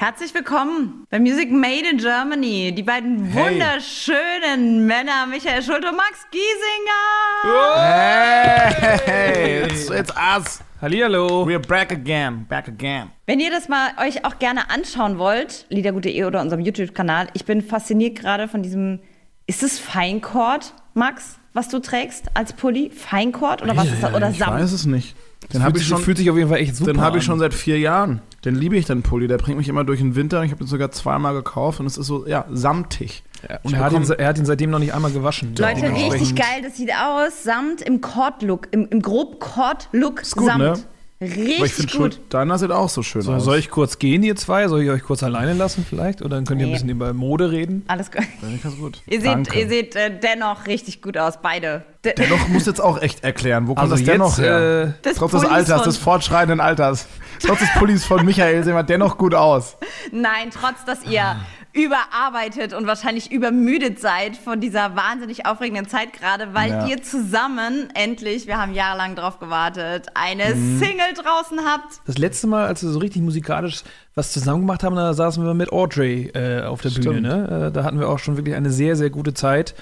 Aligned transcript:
Herzlich 0.00 0.32
willkommen 0.32 1.04
bei 1.10 1.20
Music 1.20 1.52
Made 1.52 1.86
in 1.92 1.98
Germany. 1.98 2.72
Die 2.74 2.82
beiden 2.82 3.22
Hey. 3.26 3.52
wunderschönen 3.52 4.86
Männer 4.86 5.26
Michael 5.26 5.62
Schulte 5.62 5.90
und 5.90 5.96
Max 5.98 6.26
Giesinger. 6.30 7.02
Hey, 9.04 9.64
it's, 9.64 9.90
it's 9.90 10.10
us. 10.16 10.60
Hallihallo. 10.80 11.44
We're 11.46 11.58
back 11.58 11.92
again. 11.92 12.46
Back 12.48 12.68
again. 12.68 13.10
Wenn 13.26 13.40
ihr 13.40 13.50
das 13.50 13.68
mal 13.68 13.90
euch 14.02 14.24
auch 14.24 14.38
gerne 14.38 14.70
anschauen 14.70 15.18
wollt, 15.18 15.66
liedergut.de 15.68 16.24
oder 16.24 16.40
unserem 16.40 16.62
YouTube-Kanal, 16.62 17.28
ich 17.34 17.44
bin 17.44 17.60
fasziniert 17.60 18.18
gerade 18.18 18.48
von 18.48 18.62
diesem, 18.62 19.00
ist 19.46 19.62
es 19.62 19.78
Feinkord, 19.78 20.72
Max, 20.94 21.36
was 21.52 21.68
du 21.68 21.78
trägst 21.78 22.24
als 22.32 22.54
Pulli? 22.54 22.88
Feinkord 22.88 23.60
oder 23.60 23.76
was 23.76 23.88
ist 23.88 24.02
das? 24.02 24.14
Oder 24.14 24.30
Ich 24.30 24.38
Samt? 24.38 24.54
weiß 24.62 24.72
es 24.72 24.86
nicht. 24.86 25.14
Den 25.42 25.50
Fühlt 25.52 25.62
habe 25.64 25.78
ich 25.78 25.84
sich- 25.84 25.88
schon. 25.88 26.02
Fühlt 26.02 26.18
sich 26.18 26.30
auf 26.30 26.36
jeden 26.36 26.48
Fall 26.50 26.58
echt 26.58 26.76
super 26.76 26.92
Den 26.92 27.00
habe 27.00 27.18
ich 27.18 27.24
schon 27.24 27.38
seit 27.38 27.54
vier 27.54 27.78
Jahren. 27.78 28.20
Den 28.44 28.54
liebe 28.54 28.76
ich, 28.76 28.86
den 28.86 29.02
Pulli. 29.02 29.26
Der 29.26 29.38
bringt 29.38 29.58
mich 29.58 29.68
immer 29.68 29.84
durch 29.84 30.00
den 30.00 30.14
Winter. 30.14 30.42
Ich 30.44 30.52
habe 30.52 30.62
ihn 30.64 30.66
sogar 30.66 30.90
zweimal 30.92 31.34
gekauft 31.34 31.80
und 31.80 31.86
es 31.86 31.96
ist 31.98 32.06
so, 32.06 32.26
ja, 32.26 32.44
samtig. 32.50 33.22
Ja, 33.48 33.58
und 33.62 33.72
er 33.74 33.80
hat, 33.80 33.92
ihn, 33.92 34.02
er 34.10 34.28
hat 34.28 34.38
ihn 34.38 34.44
seitdem 34.44 34.70
noch 34.70 34.78
nicht 34.78 34.92
einmal 34.94 35.10
gewaschen. 35.10 35.54
Leute, 35.56 35.82
richtig 35.92 36.34
geil. 36.34 36.60
Das 36.62 36.76
sieht 36.76 36.90
aus. 36.94 37.42
Samt 37.42 37.80
im 37.82 38.00
Cord-Look, 38.00 38.68
im, 38.70 38.86
im 38.90 39.00
grob 39.02 39.40
Cord-Look 39.40 40.16
gut, 40.16 40.46
Samt. 40.46 40.58
ne? 40.58 40.74
Aber 41.22 41.28
ich 41.28 41.36
Richtig 41.60 41.72
finde 41.72 41.92
gut. 41.98 42.14
schon, 42.14 42.22
deiner 42.30 42.56
sieht 42.58 42.70
auch 42.70 42.88
so 42.88 43.02
schön 43.02 43.20
So, 43.20 43.34
aus. 43.34 43.44
soll 43.44 43.58
ich 43.58 43.68
kurz 43.68 43.98
gehen, 43.98 44.22
ihr 44.22 44.36
zwei? 44.36 44.66
Soll 44.68 44.82
ich 44.82 44.88
euch 44.88 45.02
kurz 45.02 45.22
alleine 45.22 45.52
lassen 45.52 45.84
vielleicht? 45.86 46.22
Oder 46.22 46.36
dann 46.36 46.46
könnt 46.46 46.60
ihr 46.62 46.66
Nee. 46.66 46.72
ein 46.72 46.74
bisschen 46.76 46.88
über 46.88 47.12
Mode 47.12 47.50
reden? 47.50 47.84
Alles 47.88 48.10
gut. 48.10 49.02
Ihr 49.06 49.20
seht, 49.20 49.54
ihr 49.54 49.68
seht 49.68 49.96
äh, 49.96 50.18
dennoch 50.18 50.66
richtig 50.66 51.02
gut 51.02 51.18
aus, 51.18 51.34
beide. 51.42 51.84
De 52.06 52.14
Dennoch 52.14 52.48
muss 52.48 52.64
jetzt 52.64 52.80
auch 52.80 53.02
echt 53.02 53.22
erklären, 53.22 53.64
wo 53.68 53.74
kommt 53.74 53.80
Also 53.90 53.96
das 53.96 54.04
dennoch 54.04 54.38
jetzt, 54.38 54.46
her? 54.46 54.82
äh, 54.84 54.92
Das 55.02 55.16
Trotz 55.16 55.32
des 55.32 55.44
Alters, 55.44 55.82
des 55.82 55.98
fortschreitenden 55.98 56.60
Alters. 56.60 57.06
Trotz 57.44 57.58
des 57.58 57.68
Pullis 57.74 58.02
von 58.06 58.24
Michael 58.24 58.64
sehen 58.64 58.74
wir 58.74 58.82
dennoch 58.82 59.18
gut 59.18 59.34
aus. 59.34 59.76
Nein, 60.12 60.48
trotz 60.50 60.86
dass 60.86 61.04
ihr. 61.04 61.36
Überarbeitet 61.72 62.72
und 62.72 62.86
wahrscheinlich 62.86 63.30
übermüdet 63.30 63.98
seid 64.00 64.36
von 64.36 64.60
dieser 64.60 64.96
wahnsinnig 64.96 65.46
aufregenden 65.46 65.88
Zeit 65.88 66.12
gerade, 66.12 66.52
weil 66.54 66.70
Ja. 66.70 66.86
ihr 66.86 67.02
zusammen 67.02 67.88
endlich, 67.94 68.46
wir 68.46 68.58
haben 68.58 68.74
jahrelang 68.74 69.14
drauf 69.14 69.38
gewartet, 69.38 70.08
eine 70.14 70.54
Mhm. 70.54 70.78
Single 70.78 71.14
draußen 71.14 71.60
habt. 71.64 72.00
Das 72.06 72.18
letzte 72.18 72.46
Mal, 72.46 72.66
als 72.66 72.82
wir 72.82 72.90
so 72.90 72.98
richtig 72.98 73.22
musikalisch 73.22 73.82
was 74.14 74.32
zusammen 74.32 74.60
gemacht 74.62 74.82
haben, 74.82 74.96
da 74.96 75.14
saßen 75.14 75.44
wir 75.44 75.54
mit 75.54 75.72
Audrey 75.72 76.30
äh, 76.34 76.62
auf 76.64 76.80
der 76.82 76.90
Bühne. 76.90 77.02
Stimmt. 77.02 77.22
Ne? 77.22 77.66
Äh, 77.68 77.72
da 77.72 77.84
hatten 77.84 77.98
wir 78.00 78.08
auch 78.08 78.18
schon 78.18 78.36
wirklich 78.36 78.54
eine 78.56 78.70
sehr, 78.70 78.96
sehr 78.96 79.10
gute 79.10 79.32
Zeit. 79.34 79.74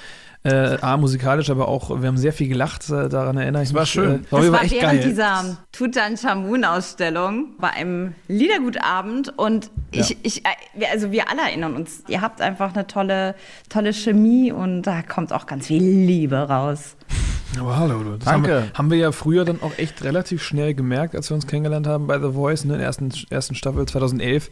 Äh, 0.49 0.79
A, 0.81 0.97
musikalisch, 0.97 1.51
aber 1.51 1.69
auch, 1.69 2.01
wir 2.01 2.09
haben 2.09 2.17
sehr 2.19 2.33
viel 2.33 2.49
gelacht, 2.49 2.89
äh, 2.91 3.09
daran 3.09 3.37
erinnere 3.37 3.63
ich 3.63 3.75
war 3.75 3.83
mich. 3.83 3.91
schön. 3.91 4.11
Äh, 4.17 4.19
Das 4.31 4.33
war 4.33 4.53
war 4.53 4.63
echt 4.65 4.73
während 4.75 5.01
geil. 5.01 5.09
dieser 5.11 5.57
Tutanchamun-Ausstellung 5.73 7.49
bei 7.59 7.71
einem 7.71 8.15
Liedergutabend 8.29 9.37
und 9.39 9.71
ich, 9.91 10.11
Ja. 10.11 10.17
ich, 10.23 10.45
äh, 10.45 10.49
wir- 10.75 10.91
also 10.91 11.11
wir 11.13 11.31
alle 11.31 11.43
erinnern 11.43 11.75
uns, 11.75 12.03
ihr 12.09 12.21
habt 12.21 12.41
einfach 12.41 12.75
eine 12.75 12.87
tolle, 12.87 13.35
tolle 13.69 13.93
Chemie 13.93 14.53
und 14.53 14.83
da 14.83 15.03
kommt 15.03 15.33
auch 15.33 15.47
ganz 15.47 15.67
viel 15.67 15.83
Liebe 15.83 16.37
raus. 16.37 16.97
Oh, 17.61 17.75
hallo, 17.75 18.05
du. 18.05 18.11
Das 18.17 18.27
Danke. 18.27 18.53
Haben 18.55 18.63
wir, 18.67 18.73
haben 18.75 18.91
wir 18.91 18.99
ja 18.99 19.11
früher 19.11 19.45
dann 19.47 19.63
auch 19.63 19.73
echt 19.79 20.05
relativ 20.05 20.43
schnell 20.45 20.75
gemerkt, 20.75 21.17
als 21.17 21.31
wir 21.31 21.35
uns 21.35 21.47
kennengelernt 21.47 21.87
haben 21.89 22.07
bei 22.07 22.21
The 22.21 22.33
Voice, 22.33 22.65
ne, 22.67 22.75
in 22.75 22.79
der 22.79 22.87
ersten, 22.87 23.11
ersten 23.31 23.55
Staffel 23.57 23.85
2011. 23.87 24.51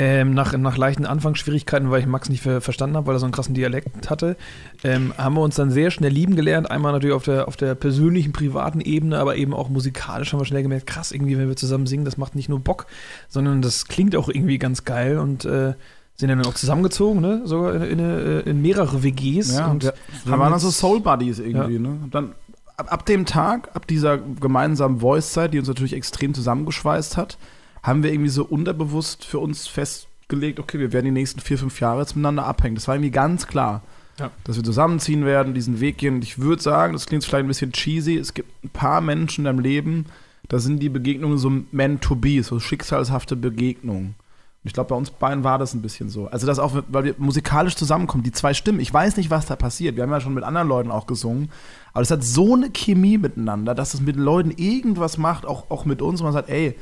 Ähm, 0.00 0.32
nach, 0.32 0.56
nach 0.56 0.76
leichten 0.76 1.06
Anfangsschwierigkeiten, 1.06 1.90
weil 1.90 1.98
ich 2.00 2.06
Max 2.06 2.28
nicht 2.28 2.40
ver 2.40 2.60
verstanden 2.60 2.96
habe, 2.96 3.08
weil 3.08 3.16
er 3.16 3.18
so 3.18 3.26
einen 3.26 3.32
krassen 3.32 3.54
Dialekt 3.54 4.08
hatte, 4.08 4.36
ähm, 4.84 5.12
haben 5.18 5.34
wir 5.34 5.40
uns 5.40 5.56
dann 5.56 5.72
sehr 5.72 5.90
schnell 5.90 6.12
lieben 6.12 6.36
gelernt. 6.36 6.70
Einmal 6.70 6.92
natürlich 6.92 7.16
auf 7.16 7.24
der, 7.24 7.48
auf 7.48 7.56
der 7.56 7.74
persönlichen, 7.74 8.32
privaten 8.32 8.80
Ebene, 8.80 9.18
aber 9.18 9.34
eben 9.34 9.52
auch 9.52 9.68
musikalisch 9.68 10.32
haben 10.32 10.40
wir 10.40 10.44
schnell 10.44 10.62
gemerkt, 10.62 10.86
krass, 10.86 11.10
irgendwie, 11.10 11.36
wenn 11.36 11.48
wir 11.48 11.56
zusammen 11.56 11.88
singen, 11.88 12.04
das 12.04 12.16
macht 12.16 12.36
nicht 12.36 12.48
nur 12.48 12.60
Bock, 12.60 12.86
sondern 13.28 13.60
das 13.60 13.86
klingt 13.86 14.14
auch 14.14 14.28
irgendwie 14.28 14.58
ganz 14.58 14.84
geil 14.84 15.18
und 15.18 15.44
äh, 15.44 15.74
sind 16.14 16.28
dann 16.28 16.46
auch 16.46 16.54
zusammengezogen, 16.54 17.20
ne? 17.20 17.42
sogar 17.44 17.74
in, 17.74 17.82
in, 17.82 17.98
in, 17.98 18.40
in 18.40 18.62
mehrere 18.62 19.02
WGs. 19.02 19.56
Ja, 19.56 19.66
und 19.66 19.82
wir, 19.82 19.94
wir 20.24 20.32
haben 20.32 20.40
waren 20.40 20.50
dann 20.52 20.60
so 20.60 20.68
jetzt- 20.68 20.78
Soul 20.78 21.00
Buddies 21.00 21.40
irgendwie. 21.40 21.74
Ja. 21.74 21.80
Ne? 21.80 21.98
Dann, 22.12 22.34
ab, 22.76 22.92
ab 22.92 23.06
dem 23.06 23.26
Tag, 23.26 23.74
ab 23.74 23.88
dieser 23.88 24.18
gemeinsamen 24.18 25.00
Voice-Zeit, 25.00 25.54
die 25.54 25.58
uns 25.58 25.66
natürlich 25.66 25.92
extrem 25.92 26.34
zusammengeschweißt 26.34 27.16
hat, 27.16 27.36
haben 27.82 28.02
wir 28.02 28.12
irgendwie 28.12 28.30
so 28.30 28.44
unterbewusst 28.44 29.24
für 29.24 29.38
uns 29.38 29.66
festgelegt, 29.66 30.60
okay, 30.60 30.78
wir 30.78 30.92
werden 30.92 31.06
die 31.06 31.12
nächsten 31.12 31.40
vier, 31.40 31.58
fünf 31.58 31.80
Jahre 31.80 32.00
jetzt 32.00 32.16
miteinander 32.16 32.46
abhängen. 32.46 32.74
Das 32.74 32.88
war 32.88 32.94
irgendwie 32.94 33.10
ganz 33.10 33.46
klar. 33.46 33.82
Ja. 34.18 34.30
Dass 34.44 34.56
wir 34.56 34.64
zusammenziehen 34.64 35.24
werden, 35.24 35.54
diesen 35.54 35.80
Weg 35.80 35.98
gehen. 35.98 36.16
Und 36.16 36.24
ich 36.24 36.38
würde 36.38 36.60
sagen, 36.60 36.92
das 36.92 37.06
klingt 37.06 37.24
vielleicht 37.24 37.44
ein 37.44 37.48
bisschen 37.48 37.72
cheesy, 37.72 38.16
es 38.16 38.34
gibt 38.34 38.50
ein 38.64 38.70
paar 38.70 39.00
Menschen 39.00 39.42
in 39.42 39.44
deinem 39.44 39.60
Leben, 39.60 40.06
da 40.48 40.58
sind 40.58 40.80
die 40.80 40.88
Begegnungen 40.88 41.38
so 41.38 41.52
meant 41.70 42.02
to 42.02 42.16
be, 42.16 42.42
so 42.42 42.58
schicksalshafte 42.58 43.36
Begegnungen. 43.36 44.16
Und 44.64 44.66
ich 44.66 44.72
glaube, 44.72 44.88
bei 44.88 44.96
uns 44.96 45.10
beiden 45.10 45.44
war 45.44 45.58
das 45.58 45.72
ein 45.74 45.82
bisschen 45.82 46.08
so. 46.08 46.26
Also, 46.26 46.46
das 46.46 46.58
auch, 46.58 46.82
weil 46.88 47.04
wir 47.04 47.14
musikalisch 47.18 47.76
zusammenkommen, 47.76 48.24
die 48.24 48.32
zwei 48.32 48.54
Stimmen. 48.54 48.80
Ich 48.80 48.92
weiß 48.92 49.16
nicht, 49.16 49.30
was 49.30 49.46
da 49.46 49.54
passiert. 49.54 49.94
Wir 49.94 50.02
haben 50.02 50.10
ja 50.10 50.20
schon 50.20 50.34
mit 50.34 50.42
anderen 50.42 50.66
Leuten 50.66 50.90
auch 50.90 51.06
gesungen. 51.06 51.50
Aber 51.92 52.02
es 52.02 52.10
hat 52.10 52.24
so 52.24 52.54
eine 52.54 52.70
Chemie 52.70 53.18
miteinander, 53.18 53.74
dass 53.74 53.94
es 53.94 54.00
mit 54.00 54.16
den 54.16 54.22
Leuten 54.22 54.50
irgendwas 54.50 55.16
macht, 55.16 55.46
auch, 55.46 55.70
auch 55.70 55.84
mit 55.84 56.02
uns. 56.02 56.20
Und 56.20 56.24
man 56.24 56.32
sagt, 56.32 56.48
ey, 56.48 56.74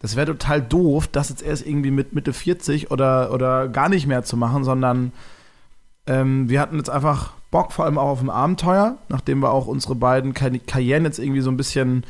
das 0.00 0.16
wäre 0.16 0.26
total 0.28 0.62
doof, 0.62 1.08
das 1.08 1.28
jetzt 1.28 1.42
erst 1.42 1.66
irgendwie 1.66 1.90
mit 1.90 2.12
Mitte 2.12 2.32
40 2.32 2.90
oder, 2.90 3.32
oder 3.32 3.68
gar 3.68 3.88
nicht 3.88 4.06
mehr 4.06 4.22
zu 4.22 4.36
machen, 4.36 4.64
sondern 4.64 5.12
ähm, 6.06 6.48
wir 6.48 6.60
hatten 6.60 6.76
jetzt 6.76 6.90
einfach 6.90 7.32
Bock, 7.50 7.72
vor 7.72 7.84
allem 7.84 7.98
auch 7.98 8.08
auf 8.08 8.20
ein 8.20 8.30
Abenteuer, 8.30 8.98
nachdem 9.08 9.40
wir 9.40 9.50
auch 9.50 9.66
unsere 9.66 9.94
beiden 9.94 10.34
Karri- 10.34 10.60
Karrieren 10.64 11.04
jetzt 11.04 11.18
irgendwie 11.18 11.40
so 11.40 11.50
ein 11.50 11.56
bisschen, 11.56 12.04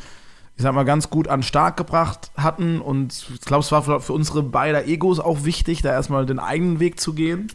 ich 0.57 0.63
sag 0.63 0.75
mal, 0.75 0.85
ganz 0.85 1.11
gut 1.11 1.29
an 1.29 1.43
Start 1.43 1.77
gebracht 1.77 2.31
hatten. 2.37 2.81
Und 2.81 3.27
ich 3.33 3.41
glaube, 3.43 3.63
es 3.63 3.73
war 3.73 3.83
für, 3.83 4.01
für 4.01 4.13
unsere 4.13 4.43
beider 4.43 4.87
Egos 4.87 5.21
auch 5.21 5.45
wichtig, 5.45 5.83
da 5.83 5.91
erstmal 5.91 6.27
den 6.27 6.41
eigenen 6.41 6.81
Weg 6.81 6.99
zu 7.01 7.15
gehen 7.15 7.49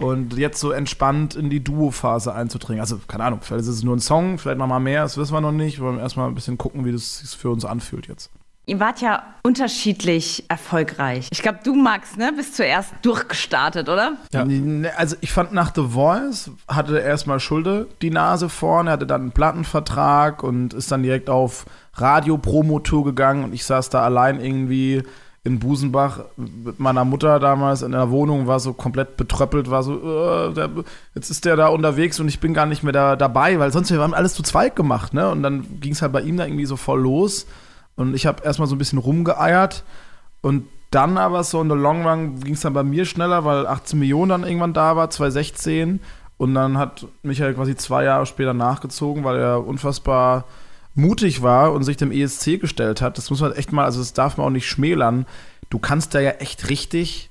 und 0.00 0.36
jetzt 0.38 0.60
so 0.60 0.70
entspannt 0.70 1.34
in 1.34 1.50
die 1.50 1.62
Duo-Phase 1.62 2.34
einzudringen. 2.34 2.80
Also, 2.80 2.98
keine 3.06 3.24
Ahnung, 3.24 3.40
vielleicht 3.42 3.62
ist 3.62 3.68
es 3.68 3.82
nur 3.82 3.96
ein 3.96 4.00
Song, 4.00 4.38
vielleicht 4.38 4.58
noch 4.58 4.66
mal 4.66 4.80
mehr, 4.80 5.02
das 5.02 5.18
wissen 5.18 5.34
wir 5.34 5.40
noch 5.40 5.52
nicht. 5.52 5.78
Wir 5.78 5.86
wollen 5.86 5.98
erstmal 5.98 6.28
ein 6.28 6.34
bisschen 6.34 6.56
gucken, 6.56 6.84
wie 6.84 6.92
das 6.92 7.18
sich 7.18 7.30
für 7.30 7.50
uns 7.50 7.64
anfühlt 7.64 8.06
jetzt. 8.08 8.30
Ihr 8.68 8.80
wart 8.80 9.00
ja 9.00 9.22
unterschiedlich 9.42 10.44
erfolgreich. 10.48 11.28
Ich 11.32 11.40
glaube, 11.40 11.60
du, 11.64 11.74
Max, 11.74 12.18
ne, 12.18 12.34
bist 12.36 12.54
zuerst 12.54 12.92
durchgestartet, 13.00 13.88
oder? 13.88 14.18
Ja. 14.30 14.46
Also 14.98 15.16
ich 15.22 15.32
fand 15.32 15.54
nach 15.54 15.72
The 15.74 15.84
Voice 15.88 16.50
hatte 16.68 16.98
erstmal 16.98 17.40
Schulde 17.40 17.86
die 18.02 18.10
Nase 18.10 18.50
vorne, 18.50 18.90
hatte 18.90 19.06
dann 19.06 19.22
einen 19.22 19.32
Plattenvertrag 19.32 20.42
und 20.42 20.74
ist 20.74 20.92
dann 20.92 21.02
direkt 21.02 21.30
auf 21.30 21.64
Radio-Promotour 21.94 23.06
gegangen 23.06 23.42
und 23.42 23.54
ich 23.54 23.64
saß 23.64 23.88
da 23.88 24.02
allein 24.02 24.38
irgendwie 24.38 25.02
in 25.44 25.60
Busenbach 25.60 26.24
mit 26.36 26.78
meiner 26.78 27.06
Mutter 27.06 27.40
damals 27.40 27.80
in 27.80 27.92
der 27.92 28.10
Wohnung, 28.10 28.46
war 28.46 28.60
so 28.60 28.74
komplett 28.74 29.16
betröppelt, 29.16 29.70
war 29.70 29.82
so, 29.82 29.94
äh, 29.94 30.52
der, 30.52 30.68
jetzt 31.14 31.30
ist 31.30 31.46
der 31.46 31.56
da 31.56 31.68
unterwegs 31.68 32.20
und 32.20 32.28
ich 32.28 32.38
bin 32.38 32.52
gar 32.52 32.66
nicht 32.66 32.82
mehr 32.82 32.92
da 32.92 33.16
dabei, 33.16 33.58
weil 33.58 33.72
sonst 33.72 33.90
wir 33.90 33.98
haben 33.98 34.12
alles 34.12 34.34
zu 34.34 34.42
zweit 34.42 34.76
gemacht, 34.76 35.14
ne? 35.14 35.30
Und 35.30 35.42
dann 35.42 35.80
ging 35.80 35.92
es 35.92 36.02
halt 36.02 36.12
bei 36.12 36.20
ihm 36.20 36.36
da 36.36 36.44
irgendwie 36.44 36.66
so 36.66 36.76
voll 36.76 37.00
los 37.00 37.46
und 37.98 38.14
ich 38.14 38.26
habe 38.26 38.44
erstmal 38.44 38.68
so 38.68 38.76
ein 38.76 38.78
bisschen 38.78 38.98
rumgeeiert 38.98 39.84
und 40.40 40.66
dann 40.90 41.18
aber 41.18 41.44
so 41.44 41.60
in 41.60 41.68
the 41.68 41.74
long 41.74 42.06
run 42.06 42.40
ging 42.40 42.54
es 42.54 42.60
dann 42.60 42.72
bei 42.72 42.84
mir 42.84 43.04
schneller, 43.04 43.44
weil 43.44 43.66
18 43.66 43.98
Millionen 43.98 44.30
dann 44.30 44.44
irgendwann 44.44 44.72
da 44.72 44.96
war, 44.96 45.10
2016. 45.10 46.00
Und 46.38 46.54
dann 46.54 46.78
hat 46.78 47.06
Michael 47.22 47.54
quasi 47.54 47.74
zwei 47.76 48.04
Jahre 48.04 48.24
später 48.24 48.54
nachgezogen, 48.54 49.24
weil 49.24 49.38
er 49.38 49.66
unfassbar 49.66 50.44
mutig 50.94 51.42
war 51.42 51.72
und 51.72 51.82
sich 51.82 51.96
dem 51.96 52.12
ESC 52.12 52.60
gestellt 52.60 53.02
hat. 53.02 53.18
Das 53.18 53.30
muss 53.30 53.40
man 53.40 53.52
echt 53.52 53.72
mal, 53.72 53.84
also 53.84 53.98
das 53.98 54.12
darf 54.12 54.36
man 54.36 54.46
auch 54.46 54.50
nicht 54.50 54.68
schmälern. 54.68 55.26
Du 55.68 55.78
kannst 55.78 56.14
da 56.14 56.20
ja 56.20 56.30
echt 56.30 56.70
richtig, 56.70 57.30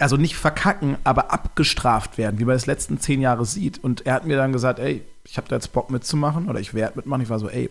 also 0.00 0.16
nicht 0.16 0.36
verkacken, 0.36 0.96
aber 1.04 1.32
abgestraft 1.32 2.16
werden, 2.16 2.40
wie 2.40 2.46
man 2.46 2.56
das 2.56 2.66
letzten 2.66 2.98
zehn 2.98 3.20
Jahre 3.20 3.44
sieht. 3.44 3.84
Und 3.84 4.06
er 4.06 4.14
hat 4.14 4.26
mir 4.26 4.36
dann 4.36 4.52
gesagt, 4.52 4.78
ey, 4.78 5.02
ich 5.24 5.36
habe 5.36 5.48
da 5.48 5.56
jetzt 5.56 5.72
Bock 5.72 5.90
mitzumachen 5.90 6.48
oder 6.48 6.60
ich 6.60 6.72
werde 6.72 6.96
mitmachen. 6.96 7.22
Ich 7.22 7.30
war 7.30 7.38
so, 7.38 7.48
ey, 7.50 7.70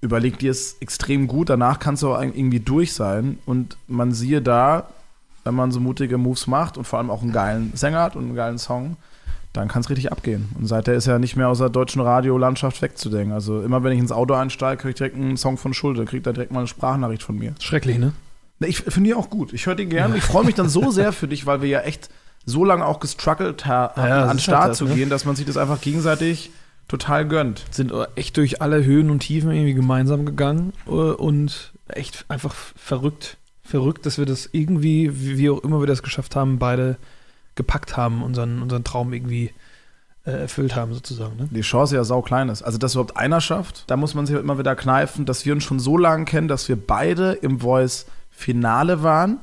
überleg 0.00 0.38
dir 0.38 0.50
es 0.50 0.76
extrem 0.80 1.26
gut, 1.26 1.48
danach 1.50 1.78
kannst 1.78 2.02
du 2.02 2.12
auch 2.14 2.20
irgendwie 2.20 2.60
durch 2.60 2.92
sein. 2.92 3.38
Und 3.46 3.76
man 3.86 4.12
siehe 4.12 4.40
da, 4.42 4.88
wenn 5.44 5.54
man 5.54 5.72
so 5.72 5.80
mutige 5.80 6.18
Moves 6.18 6.46
macht 6.46 6.76
und 6.78 6.84
vor 6.84 6.98
allem 6.98 7.10
auch 7.10 7.22
einen 7.22 7.32
geilen 7.32 7.72
Sänger 7.74 8.00
hat 8.00 8.16
und 8.16 8.24
einen 8.24 8.34
geilen 8.36 8.58
Song, 8.58 8.96
dann 9.52 9.66
kann 9.68 9.80
es 9.80 9.90
richtig 9.90 10.12
abgehen. 10.12 10.48
Und 10.58 10.66
seither 10.66 10.94
ist 10.94 11.06
er 11.06 11.18
nicht 11.18 11.34
mehr 11.36 11.48
aus 11.48 11.58
der 11.58 11.70
deutschen 11.70 12.00
Radiolandschaft 12.02 12.80
wegzudenken. 12.82 13.32
Also 13.32 13.62
immer 13.62 13.82
wenn 13.82 13.92
ich 13.92 13.98
ins 13.98 14.12
Auto 14.12 14.34
einsteige, 14.34 14.76
kriege 14.76 14.90
ich 14.90 14.96
direkt 14.96 15.16
einen 15.16 15.36
Song 15.36 15.56
von 15.56 15.74
Schulde, 15.74 16.04
kriegt 16.04 16.26
er 16.26 16.32
direkt 16.32 16.52
mal 16.52 16.60
eine 16.60 16.68
Sprachnachricht 16.68 17.22
von 17.22 17.36
mir. 17.36 17.54
Schrecklich, 17.60 17.98
ne? 17.98 18.12
Ne, 18.60 18.66
Ich 18.68 18.78
finde 18.78 19.08
die 19.08 19.14
auch 19.14 19.30
gut. 19.30 19.52
Ich 19.52 19.66
höre 19.66 19.74
die 19.74 19.86
gerne. 19.86 20.16
Ich 20.16 20.24
freue 20.24 20.44
mich 20.44 20.54
dann 20.54 20.68
so 20.68 20.90
sehr 20.90 21.12
für 21.12 21.28
dich, 21.28 21.46
weil 21.46 21.62
wir 21.62 21.68
ja 21.68 21.80
echt 21.80 22.08
so 22.44 22.64
lange 22.64 22.84
auch 22.86 23.00
gestruggelt 23.00 23.66
ha 23.66 23.92
haben, 23.96 24.08
Ja, 24.08 24.22
an 24.24 24.36
den 24.36 24.38
Start 24.40 24.60
halt 24.60 24.70
das, 24.72 24.78
zu 24.78 24.84
ne? 24.84 24.94
gehen, 24.94 25.10
dass 25.10 25.24
man 25.24 25.34
sich 25.34 25.46
das 25.46 25.56
einfach 25.56 25.80
gegenseitig 25.80 26.50
total 26.88 27.28
gönnt. 27.28 27.64
sind 27.70 27.92
echt 28.16 28.36
durch 28.36 28.60
alle 28.60 28.84
Höhen 28.84 29.10
und 29.10 29.20
Tiefen 29.20 29.50
irgendwie 29.50 29.74
gemeinsam 29.74 30.26
gegangen 30.26 30.72
äh, 30.86 30.90
und 30.90 31.72
echt 31.88 32.24
einfach 32.28 32.54
verrückt. 32.54 33.36
Verrückt, 33.62 34.06
dass 34.06 34.16
wir 34.16 34.24
das 34.24 34.48
irgendwie, 34.52 35.10
wie 35.12 35.50
auch 35.50 35.62
immer 35.62 35.80
wir 35.80 35.86
das 35.86 36.02
geschafft 36.02 36.34
haben, 36.36 36.58
beide 36.58 36.96
gepackt 37.54 37.98
haben, 37.98 38.22
unseren, 38.22 38.62
unseren 38.62 38.82
Traum 38.82 39.12
irgendwie 39.12 39.50
äh, 40.24 40.30
erfüllt 40.30 40.74
haben, 40.74 40.94
sozusagen. 40.94 41.36
Ne? 41.36 41.48
Die 41.50 41.60
Chance 41.60 41.94
ja 41.94 42.04
sau 42.04 42.22
klein 42.22 42.48
ist. 42.48 42.62
Also, 42.62 42.78
dass 42.78 42.94
überhaupt 42.94 43.18
einer 43.18 43.42
schafft, 43.42 43.84
da 43.88 43.98
muss 43.98 44.14
man 44.14 44.24
sich 44.24 44.34
halt 44.34 44.44
immer 44.44 44.58
wieder 44.58 44.74
kneifen, 44.74 45.26
dass 45.26 45.44
wir 45.44 45.52
uns 45.52 45.64
schon 45.64 45.80
so 45.80 45.98
lange 45.98 46.24
kennen, 46.24 46.48
dass 46.48 46.68
wir 46.68 46.76
beide 46.76 47.32
im 47.32 47.60
Voice-Finale 47.60 49.02
waren 49.02 49.38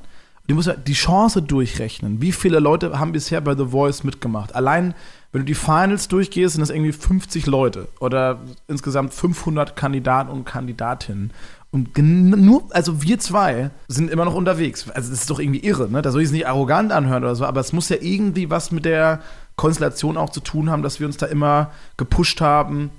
Du 0.47 0.53
musst 0.53 0.67
ja 0.67 0.75
die 0.75 0.93
Chance 0.93 1.41
durchrechnen. 1.41 2.21
Wie 2.21 2.31
viele 2.31 2.59
Leute 2.59 2.99
haben 2.99 3.11
bisher 3.11 3.41
bei 3.41 3.55
The 3.55 3.67
Voice 3.67 4.03
mitgemacht? 4.03 4.53
Allein, 4.53 4.93
wenn 5.31 5.41
du 5.41 5.45
die 5.45 5.55
Finals 5.55 6.07
durchgehst, 6.07 6.53
sind 6.53 6.61
das 6.61 6.69
irgendwie 6.69 6.91
50 6.91 7.47
Leute 7.47 7.87
oder 7.99 8.41
insgesamt 8.67 9.13
500 9.13 9.75
Kandidaten 9.75 10.29
und 10.29 10.45
Kandidatinnen. 10.45 11.31
Und 11.71 11.97
nur, 11.97 12.63
also 12.69 13.01
wir 13.01 13.19
zwei 13.19 13.71
sind 13.87 14.09
immer 14.09 14.23
noch 14.23 14.35
unterwegs. 14.35 14.89
Also 14.91 15.09
das 15.09 15.21
ist 15.21 15.29
doch 15.29 15.39
irgendwie 15.39 15.59
irre, 15.59 15.89
ne? 15.89 16.01
Da 16.01 16.11
soll 16.11 16.21
ich 16.21 16.27
es 16.27 16.31
nicht 16.31 16.47
arrogant 16.47 16.91
anhören 16.91 17.23
oder 17.23 17.35
so, 17.35 17.43
aber 17.45 17.59
es 17.59 17.73
muss 17.73 17.89
ja 17.89 17.97
irgendwie 17.99 18.49
was 18.49 18.71
mit 18.71 18.85
der 18.85 19.21
Konstellation 19.55 20.15
auch 20.15 20.29
zu 20.29 20.39
tun 20.39 20.69
haben, 20.69 20.83
dass 20.83 20.99
wir 20.99 21.07
uns 21.07 21.17
da 21.17 21.25
immer 21.25 21.71
gepusht 21.97 22.39
haben, 22.39 22.91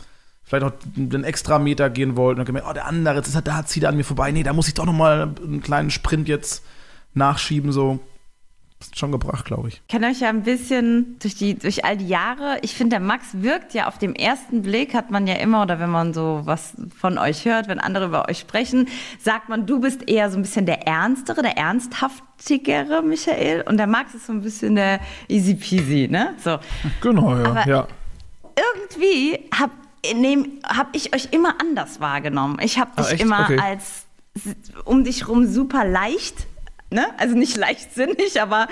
vielleicht 0.42 0.64
auch 0.64 0.72
den 0.94 1.24
extra 1.24 1.58
Meter 1.58 1.90
gehen 1.90 2.16
wollten 2.16 2.40
und 2.40 2.46
gemerkt, 2.46 2.68
oh, 2.68 2.74
der 2.74 2.86
andere, 2.86 3.16
jetzt 3.16 3.28
ist 3.28 3.34
er 3.34 3.42
da, 3.42 3.64
zieht 3.64 3.84
er 3.84 3.90
an 3.90 3.96
mir 3.96 4.04
vorbei. 4.04 4.30
Nee, 4.30 4.42
da 4.42 4.52
muss 4.52 4.68
ich 4.68 4.74
doch 4.74 4.84
noch 4.84 4.92
mal 4.92 5.34
einen 5.42 5.62
kleinen 5.62 5.90
Sprint 5.90 6.28
jetzt 6.28 6.62
nachschieben, 7.16 7.72
so. 7.72 7.98
Das 8.78 8.88
ist 8.88 8.98
schon 8.98 9.10
gebracht, 9.10 9.46
glaube 9.46 9.68
ich. 9.68 9.76
Ich 9.76 9.88
kenne 9.88 10.08
euch 10.08 10.20
ja 10.20 10.28
ein 10.28 10.42
bisschen 10.42 11.16
durch, 11.20 11.34
die, 11.34 11.54
durch 11.58 11.86
all 11.86 11.96
die 11.96 12.08
Jahre. 12.08 12.58
Ich 12.60 12.74
finde, 12.74 12.96
der 12.96 13.00
Max 13.00 13.28
wirkt 13.32 13.72
ja 13.72 13.88
auf 13.88 13.96
dem 13.96 14.14
ersten 14.14 14.60
Blick, 14.60 14.92
hat 14.92 15.10
man 15.10 15.26
ja 15.26 15.36
immer, 15.36 15.62
oder 15.62 15.80
wenn 15.80 15.88
man 15.88 16.12
so 16.12 16.42
was 16.44 16.74
von 16.94 17.16
euch 17.16 17.46
hört, 17.46 17.68
wenn 17.68 17.78
andere 17.80 18.04
über 18.04 18.28
euch 18.28 18.38
sprechen, 18.38 18.88
sagt 19.18 19.48
man, 19.48 19.64
du 19.64 19.80
bist 19.80 20.06
eher 20.10 20.30
so 20.30 20.36
ein 20.38 20.42
bisschen 20.42 20.66
der 20.66 20.86
ernstere, 20.86 21.40
der 21.40 21.56
ernsthaftigere 21.56 23.00
Michael. 23.02 23.62
Und 23.62 23.78
der 23.78 23.86
Max 23.86 24.14
ist 24.14 24.26
so 24.26 24.34
ein 24.34 24.42
bisschen 24.42 24.74
der 24.74 25.00
easy 25.28 25.54
peasy, 25.54 26.06
ne? 26.10 26.34
So. 26.44 26.58
Genau, 27.00 27.34
ja. 27.34 27.44
Aber 27.46 27.66
ja. 27.66 27.88
Irgendwie 28.58 29.38
habe 29.54 29.72
hab 30.66 30.94
ich 30.94 31.14
euch 31.14 31.28
immer 31.32 31.54
anders 31.60 31.98
wahrgenommen. 32.00 32.58
Ich 32.62 32.78
habe 32.78 32.90
Ah, 32.96 33.02
dich 33.02 33.12
echt? 33.12 33.22
immer 33.22 33.48
als 33.62 34.04
um 34.84 35.02
dich 35.02 35.28
rum 35.28 35.46
super 35.46 35.84
leicht. 35.86 36.46
Ne? 36.88 37.04
Also 37.18 37.34
nicht 37.36 37.56
leichtsinnig, 37.56 38.40
aber 38.40 38.68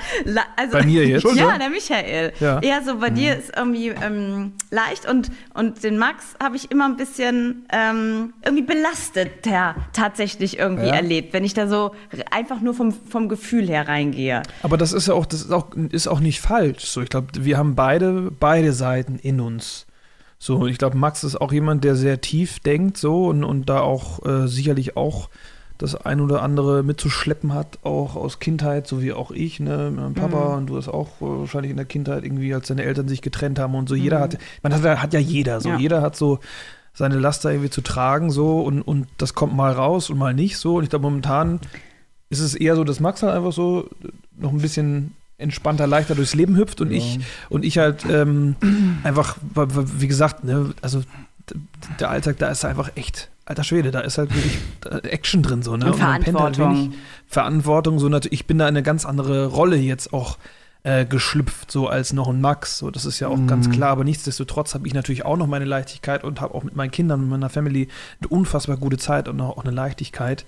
also, 0.56 0.72
Bei 0.78 0.84
mir 0.84 1.05
jetzt? 1.06 1.25
Ja, 1.34 1.58
der 1.58 1.69
Michael. 1.69 2.32
Ja. 2.38 2.61
Eher 2.61 2.82
so 2.84 2.99
bei 2.99 3.11
dir 3.11 3.37
ist 3.37 3.52
irgendwie 3.56 3.88
ähm, 3.88 4.52
leicht 4.70 5.08
und, 5.08 5.32
und 5.52 5.82
den 5.82 5.99
Max 5.99 6.37
habe 6.40 6.55
ich 6.55 6.70
immer 6.70 6.84
ein 6.84 6.96
bisschen 6.96 7.66
ähm, 7.72 8.32
irgendwie 8.44 8.62
belastet 8.64 9.44
der, 9.44 9.75
tatsächlich 9.93 10.58
irgendwie 10.61 10.87
Ja. 10.87 10.94
erlebt, 10.94 11.32
wenn 11.32 11.43
ich 11.43 11.55
da 11.55 11.66
so 11.66 11.93
einfach 12.31 12.61
nur 12.61 12.75
vom, 12.75 12.93
vom 12.93 13.28
Gefühl 13.28 13.66
her 13.69 13.88
reingehe. 13.88 14.43
Aber 14.62 14.76
das 14.76 14.93
ist 14.93 15.08
ja 15.08 15.14
auch, 15.14 15.26
das 15.26 15.40
ist 15.43 15.50
auch, 15.52 15.72
ist 15.90 16.06
auch 16.06 16.20
nicht 16.20 16.40
falsch. 16.40 16.84
So, 16.84 17.00
ich 17.02 17.08
glaube, 17.08 17.28
wir 17.40 17.58
haben 17.58 17.75
beide, 17.75 18.31
beide 18.31 18.72
Seiten 18.72 19.19
in 19.19 19.40
uns. 19.40 19.87
So, 20.38 20.66
ich 20.66 20.78
glaube, 20.78 20.96
Max 20.96 21.25
ist 21.25 21.40
auch 21.40 21.52
jemand, 21.52 21.82
der 21.82 21.96
sehr 21.96 22.20
tief 22.20 22.61
denkt, 22.61 22.96
so 22.96 23.25
und, 23.26 23.43
und 23.43 23.69
da 23.69 23.81
auch 23.81 24.25
äh, 24.25 24.46
sicherlich 24.46 24.96
auch 24.96 25.31
das 25.79 25.94
ein 25.97 26.21
oder 26.21 26.43
andere 26.43 26.82
mitzuschleppen 26.85 27.53
hat, 27.53 27.79
auch 27.82 28.15
aus 28.17 28.38
Kindheit, 28.38 28.87
so 28.87 29.03
wie 29.03 29.12
auch 29.12 29.31
ich, 29.32 29.59
ne, 29.61 29.91
meinem 29.94 30.15
Papa 30.15 30.50
Mhm. 30.50 30.56
und 30.59 30.67
du 30.67 30.76
hast 30.76 30.88
auch 30.88 31.09
äh, 31.21 31.25
wahrscheinlich 31.41 31.71
in 31.71 31.76
der 31.76 31.87
Kindheit 31.87 32.25
irgendwie, 32.25 32.55
als 32.55 32.69
deine 32.69 32.85
Eltern 32.85 33.09
sich 33.09 33.23
getrennt 33.23 33.59
haben 33.59 33.75
und 33.75 33.88
so. 33.88 33.94
Jeder 33.94 34.21
hat, 34.21 34.38
man 34.62 34.73
hat, 34.73 34.82
hat 35.03 35.12
ja 35.12 35.21
jeder 35.21 35.61
so, 35.61 35.71
Ja. 35.71 35.76
jeder 35.79 36.00
hat 36.03 36.15
so 36.17 36.38
seine 36.93 37.19
Laster 37.19 37.50
irgendwie 37.50 37.71
zu 37.71 37.81
tragen, 37.81 38.31
so 38.31 38.61
und, 38.61 38.82
und 38.82 39.09
das 39.19 39.35
kommt 39.35 39.55
mal 39.56 39.73
raus 39.73 40.11
und 40.11 40.19
mal 40.19 40.32
nicht 40.32 40.59
so. 40.59 40.76
Und 40.76 40.85
ich 40.85 40.91
glaube, 40.91 41.03
momentan 41.03 41.59
ist 42.31 42.38
es 42.38 42.55
eher 42.55 42.76
so, 42.76 42.85
dass 42.85 43.00
Max 43.00 43.23
halt 43.25 43.35
einfach 43.35 43.53
so 43.53 43.88
noch 44.38 44.53
ein 44.53 44.59
bisschen 44.59 45.12
entspannter, 45.38 45.88
leichter 45.88 46.15
durchs 46.15 46.35
Leben 46.37 46.56
hüpft 46.56 46.81
und 46.81 46.93
Ja. 46.93 46.99
ich 46.99 47.19
und 47.50 47.65
ich 47.65 47.79
halt 47.79 48.05
ähm, 48.09 48.55
einfach, 49.03 49.37
wie 49.43 50.06
gesagt, 50.06 50.44
ne, 50.44 50.73
also 50.82 51.03
der 51.99 52.11
Alltag, 52.11 52.38
da 52.38 52.49
ist 52.49 52.65
einfach 52.65 52.93
echt, 52.94 53.29
alter 53.46 53.64
Schwede, 53.64 53.91
da 53.91 54.00
ist 54.00 54.19
halt 54.19 54.35
wirklich 54.35 54.58
Action 55.11 55.43
drin 55.43 55.62
so, 55.62 55.76
ne? 55.76 55.87
Und 55.87 55.99
pennt 55.99 56.05
halt 56.05 56.25
Verantwortung. 56.25 56.75
wenig 56.75 56.91
Verantwortung, 57.26 57.99
so 57.99 58.08
natürlich, 58.08 58.41
ich 58.41 58.46
bin 58.46 58.58
da 58.58 58.64
in 58.64 58.75
eine 58.75 58.82
ganz 58.82 59.05
andere 59.05 59.46
Rolle 59.46 59.76
jetzt 59.76 60.12
auch 60.12 60.38
äh, 60.82 61.06
geschlüpft, 61.06 61.70
so 61.70 61.88
als 61.88 62.12
noch 62.12 62.29
ein 62.29 62.41
Max. 62.41 62.79
So, 62.79 62.91
das 62.91 63.05
ist 63.06 63.19
ja 63.20 63.29
auch 63.29 63.37
Mhm. 63.38 63.46
ganz 63.46 63.70
klar, 63.70 63.91
aber 63.91 64.05
nichtsdestotrotz 64.05 64.75
habe 64.75 64.87
ich 64.87 64.93
natürlich 64.94 65.25
auch 65.25 65.37
noch 65.37 65.46
meine 65.46 65.64
Leichtigkeit 65.64 66.25
und 66.25 66.41
habe 66.41 66.55
auch 66.55 66.62
mit 66.62 66.76
meinen 66.76 66.91
Kindern, 66.91 67.20
mit 67.20 67.31
meiner 67.31 67.49
Family 67.49 67.88
eine 68.20 68.29
unfassbar 68.29 68.76
gute 68.76 68.99
Zeit 68.99 69.29
und 69.29 69.41
auch 69.41 69.62
eine 69.64 69.73
Leichtigkeit. 69.73 70.44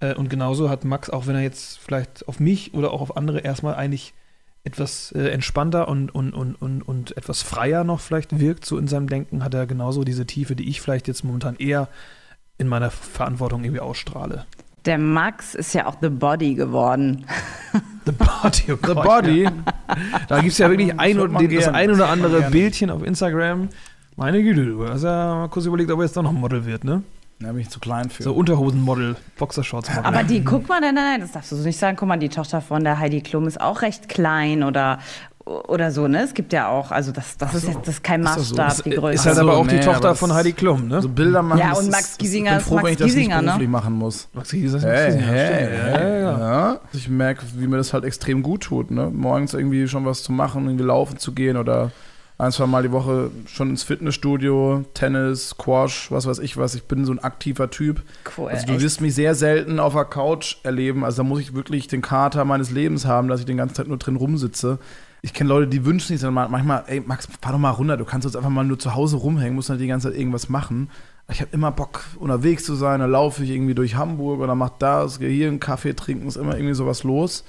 Äh, 0.00 0.14
und 0.14 0.28
genauso 0.28 0.68
hat 0.70 0.84
Max, 0.84 1.08
auch 1.08 1.26
wenn 1.26 1.36
er 1.36 1.42
jetzt 1.42 1.78
vielleicht 1.78 2.26
auf 2.28 2.40
mich 2.40 2.74
oder 2.74 2.92
auch 2.92 3.00
auf 3.00 3.16
andere 3.16 3.38
erstmal 3.40 3.76
eigentlich 3.76 4.12
etwas 4.64 5.12
äh, 5.12 5.28
entspannter 5.28 5.86
und, 5.86 6.12
und, 6.12 6.32
und, 6.34 6.56
und, 6.56 6.82
und 6.82 7.16
etwas 7.16 7.42
freier 7.42 7.84
noch 7.84 8.00
vielleicht 8.00 8.40
wirkt, 8.40 8.66
so 8.66 8.78
in 8.78 8.88
seinem 8.88 9.08
Denken, 9.08 9.44
hat 9.44 9.54
er 9.54 9.66
genauso 9.66 10.02
diese 10.02 10.26
Tiefe, 10.26 10.56
die 10.56 10.68
ich 10.68 10.80
vielleicht 10.80 11.06
jetzt 11.06 11.22
momentan 11.22 11.54
eher 11.56 11.88
in 12.58 12.68
meiner 12.68 12.90
Verantwortung 12.90 13.64
irgendwie 13.64 13.80
ausstrahle. 13.80 14.46
Der 14.84 14.98
Max 14.98 15.54
ist 15.54 15.72
ja 15.74 15.86
auch 15.86 15.96
The 16.00 16.08
Body 16.08 16.54
geworden. 16.54 17.24
The 18.04 18.12
Body, 18.12 18.62
oh 18.72 18.76
The 18.86 18.94
Gott, 18.94 19.02
Body. 19.04 19.42
Ja. 19.44 19.52
Da 20.28 20.36
gibt 20.40 20.52
es 20.52 20.58
ja 20.58 20.70
wirklich 20.70 20.90
Das 20.90 20.98
ein, 21.00 21.18
oder- 21.18 21.38
das 21.40 21.48
gern. 21.48 21.74
ein 21.74 21.90
oder 21.90 22.08
andere. 22.08 22.42
Bildchen 22.50 22.90
auf 22.90 23.02
Instagram. 23.02 23.68
Meine 24.16 24.42
Güte, 24.42 24.64
du 24.64 24.88
hast 24.88 25.02
ja 25.02 25.34
mal 25.34 25.48
kurz 25.48 25.66
überlegt, 25.66 25.90
ob 25.90 25.98
er 26.00 26.04
jetzt 26.04 26.16
doch 26.16 26.22
noch 26.22 26.32
Model 26.32 26.64
wird, 26.64 26.84
ne? 26.84 27.02
Da 27.40 27.48
bin 27.52 27.60
ich 27.60 27.68
zu 27.68 27.80
klein 27.80 28.08
für. 28.08 28.22
So 28.22 28.32
Unterhosenmodel, 28.32 29.16
Boxershorts-Model. 29.38 30.04
Aber 30.06 30.22
die, 30.22 30.42
guck 30.42 30.68
mal, 30.70 30.80
nein, 30.80 30.94
nein, 30.94 31.04
nein, 31.04 31.20
das 31.20 31.32
darfst 31.32 31.52
du 31.52 31.56
so 31.56 31.64
nicht 31.64 31.78
sagen. 31.78 31.96
Guck 31.98 32.08
mal, 32.08 32.16
die 32.16 32.30
Tochter 32.30 32.62
von 32.62 32.82
der 32.82 32.98
Heidi 32.98 33.20
Klum 33.20 33.46
ist 33.46 33.60
auch 33.60 33.82
recht 33.82 34.08
klein 34.08 34.62
oder, 34.62 35.00
oder 35.46 35.92
so, 35.92 36.08
ne? 36.08 36.22
Es 36.24 36.34
gibt 36.34 36.52
ja 36.52 36.68
auch, 36.68 36.90
also 36.90 37.12
das, 37.12 37.36
das 37.38 37.54
ist 37.54 37.68
jetzt 37.68 37.78
das 37.82 37.88
ist 37.94 38.04
kein 38.04 38.22
Ist 38.24 38.36
das 38.36 38.48
so? 38.48 38.56
Maßstab, 38.56 38.78
ist, 38.78 38.84
die 38.86 38.90
Größe. 38.98 39.14
ist 39.14 39.26
halt 39.26 39.36
so, 39.36 39.42
aber 39.42 39.56
auch 39.56 39.66
die 39.66 39.76
nee, 39.76 39.80
Tochter 39.80 40.14
von 40.16 40.34
Heidi 40.34 40.52
Klum, 40.52 40.88
ne? 40.88 41.00
so 41.00 41.08
Bilder 41.08 41.40
machen. 41.42 41.58
Ja, 41.60 41.72
und 41.74 41.84
ist- 41.84 41.90
Max 41.92 42.18
Giesinger 42.18 42.50
Ich 42.50 42.56
bin 42.56 42.58
ist 42.58 42.66
froh, 42.68 42.74
Max 42.74 42.84
wenn 42.86 42.92
ich 42.92 42.98
das 42.98 43.06
Giesinger, 43.06 43.36
nicht 43.36 43.44
ne? 43.44 43.46
beruflich 43.52 43.68
machen 43.70 43.94
muss. 43.94 44.28
Max 44.32 44.50
Giesinger 44.50 44.76
ist 44.76 44.84
Hey, 44.84 45.06
Giesinger, 45.12 45.26
hey, 45.32 45.46
hey, 45.68 45.92
ja, 45.92 46.08
ja, 46.08 46.18
ja. 46.18 46.38
ja. 46.72 46.80
Ich 46.92 47.08
merke, 47.08 47.44
wie 47.56 47.66
mir 47.68 47.76
das 47.76 47.92
halt 47.92 48.04
extrem 48.04 48.42
gut 48.42 48.64
tut, 48.64 48.90
ne? 48.90 49.08
Morgens 49.12 49.54
irgendwie 49.54 49.86
schon 49.86 50.04
was 50.04 50.24
zu 50.24 50.32
machen, 50.32 50.64
irgendwie 50.66 50.84
laufen 50.84 51.16
zu 51.18 51.32
gehen 51.32 51.56
oder 51.56 51.92
ein, 52.38 52.52
zwei 52.52 52.66
Mal 52.66 52.82
die 52.82 52.92
Woche 52.92 53.30
schon 53.46 53.70
ins 53.70 53.82
Fitnessstudio, 53.82 54.84
Tennis, 54.94 55.50
Squash, 55.50 56.10
was 56.10 56.26
weiß 56.26 56.40
ich 56.40 56.56
was. 56.56 56.74
Ich 56.74 56.84
bin 56.84 57.04
so 57.04 57.12
ein 57.12 57.18
aktiver 57.18 57.70
Typ. 57.70 58.02
Cool, 58.36 58.50
Also 58.50 58.66
du 58.66 58.72
echt. 58.72 58.82
wirst 58.82 59.00
mich 59.00 59.14
sehr 59.14 59.34
selten 59.34 59.78
auf 59.80 59.94
der 59.94 60.04
Couch 60.04 60.56
erleben. 60.64 61.04
Also 61.04 61.22
da 61.22 61.28
muss 61.28 61.40
ich 61.40 61.54
wirklich 61.54 61.88
den 61.88 62.02
Kater 62.02 62.44
meines 62.44 62.70
Lebens 62.72 63.06
haben, 63.06 63.28
dass 63.28 63.40
ich 63.40 63.46
den 63.46 63.56
ganzen 63.56 63.74
Tag 63.76 63.86
nur 63.88 63.96
drin 63.96 64.16
rumsitze. 64.16 64.78
Ich 65.26 65.32
kenne 65.34 65.48
Leute, 65.48 65.66
die 65.66 65.84
wünschen 65.84 66.06
sich 66.06 66.20
dann 66.20 66.32
mal- 66.32 66.48
manchmal, 66.48 66.84
ey 66.86 67.00
Max, 67.04 67.26
fahr 67.40 67.50
doch 67.50 67.58
mal 67.58 67.70
runter, 67.70 67.96
du 67.96 68.04
kannst 68.04 68.24
jetzt 68.24 68.36
einfach 68.36 68.48
mal 68.48 68.62
nur 68.62 68.78
zu 68.78 68.94
Hause 68.94 69.16
rumhängen, 69.16 69.56
musst 69.56 69.68
nicht 69.68 69.80
die 69.80 69.88
ganze 69.88 70.08
Zeit 70.08 70.16
irgendwas 70.16 70.48
machen. 70.48 70.88
Ich 71.28 71.40
habe 71.40 71.50
immer 71.52 71.72
Bock, 71.72 72.04
unterwegs 72.20 72.62
zu 72.62 72.76
sein, 72.76 73.00
dann 73.00 73.10
laufe 73.10 73.42
ich 73.42 73.50
irgendwie 73.50 73.74
durch 73.74 73.96
Hamburg 73.96 74.38
oder 74.40 74.54
mach 74.54 74.70
das, 74.78 75.18
gehe 75.18 75.28
hier 75.28 75.48
einen 75.48 75.58
Kaffee 75.58 75.94
trinken, 75.94 76.28
ist 76.28 76.36
immer 76.36 76.54
irgendwie 76.54 76.74
sowas 76.74 77.02
los. 77.02 77.42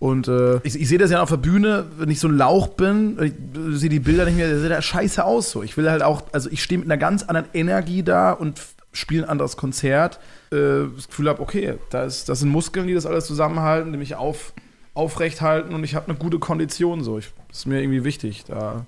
Und 0.00 0.26
äh, 0.26 0.56
ich, 0.64 0.74
ich 0.74 0.88
sehe 0.88 0.98
das 0.98 1.12
ja 1.12 1.22
auf 1.22 1.28
der 1.30 1.36
Bühne, 1.36 1.86
wenn 1.98 2.10
ich 2.10 2.18
so 2.18 2.26
ein 2.26 2.36
Lauch 2.36 2.66
bin, 2.68 3.16
ich 3.22 3.32
sehe 3.78 3.90
die 3.90 4.00
Bilder 4.00 4.24
nicht 4.24 4.36
mehr, 4.36 4.48
der 4.48 4.58
sieht 4.58 4.70
ja 4.70 4.82
scheiße 4.82 5.24
aus 5.24 5.52
so. 5.52 5.62
Ich 5.62 5.76
will 5.76 5.88
halt 5.88 6.02
auch, 6.02 6.24
also 6.32 6.50
ich 6.50 6.64
stehe 6.64 6.80
mit 6.80 6.88
einer 6.90 6.98
ganz 6.98 7.22
anderen 7.22 7.46
Energie 7.54 8.02
da 8.02 8.32
und 8.32 8.60
spiele 8.92 9.22
ein 9.22 9.30
anderes 9.30 9.56
Konzert. 9.56 10.18
Äh, 10.50 10.88
das 10.96 11.06
Gefühl 11.06 11.28
habe, 11.28 11.40
okay, 11.40 11.74
da 11.90 12.02
ist, 12.02 12.28
das 12.28 12.40
sind 12.40 12.48
Muskeln, 12.48 12.88
die 12.88 12.94
das 12.94 13.06
alles 13.06 13.26
zusammenhalten, 13.26 13.92
die 13.92 13.98
mich 13.98 14.16
auf, 14.16 14.52
aufrecht 14.94 15.40
halten 15.40 15.74
und 15.74 15.84
ich 15.84 15.94
habe 15.94 16.08
eine 16.08 16.16
gute 16.16 16.38
Kondition 16.38 17.02
so. 17.02 17.18
Ich, 17.18 17.32
das 17.48 17.58
ist 17.58 17.66
mir 17.66 17.80
irgendwie 17.80 18.04
wichtig. 18.04 18.44
Da, 18.46 18.86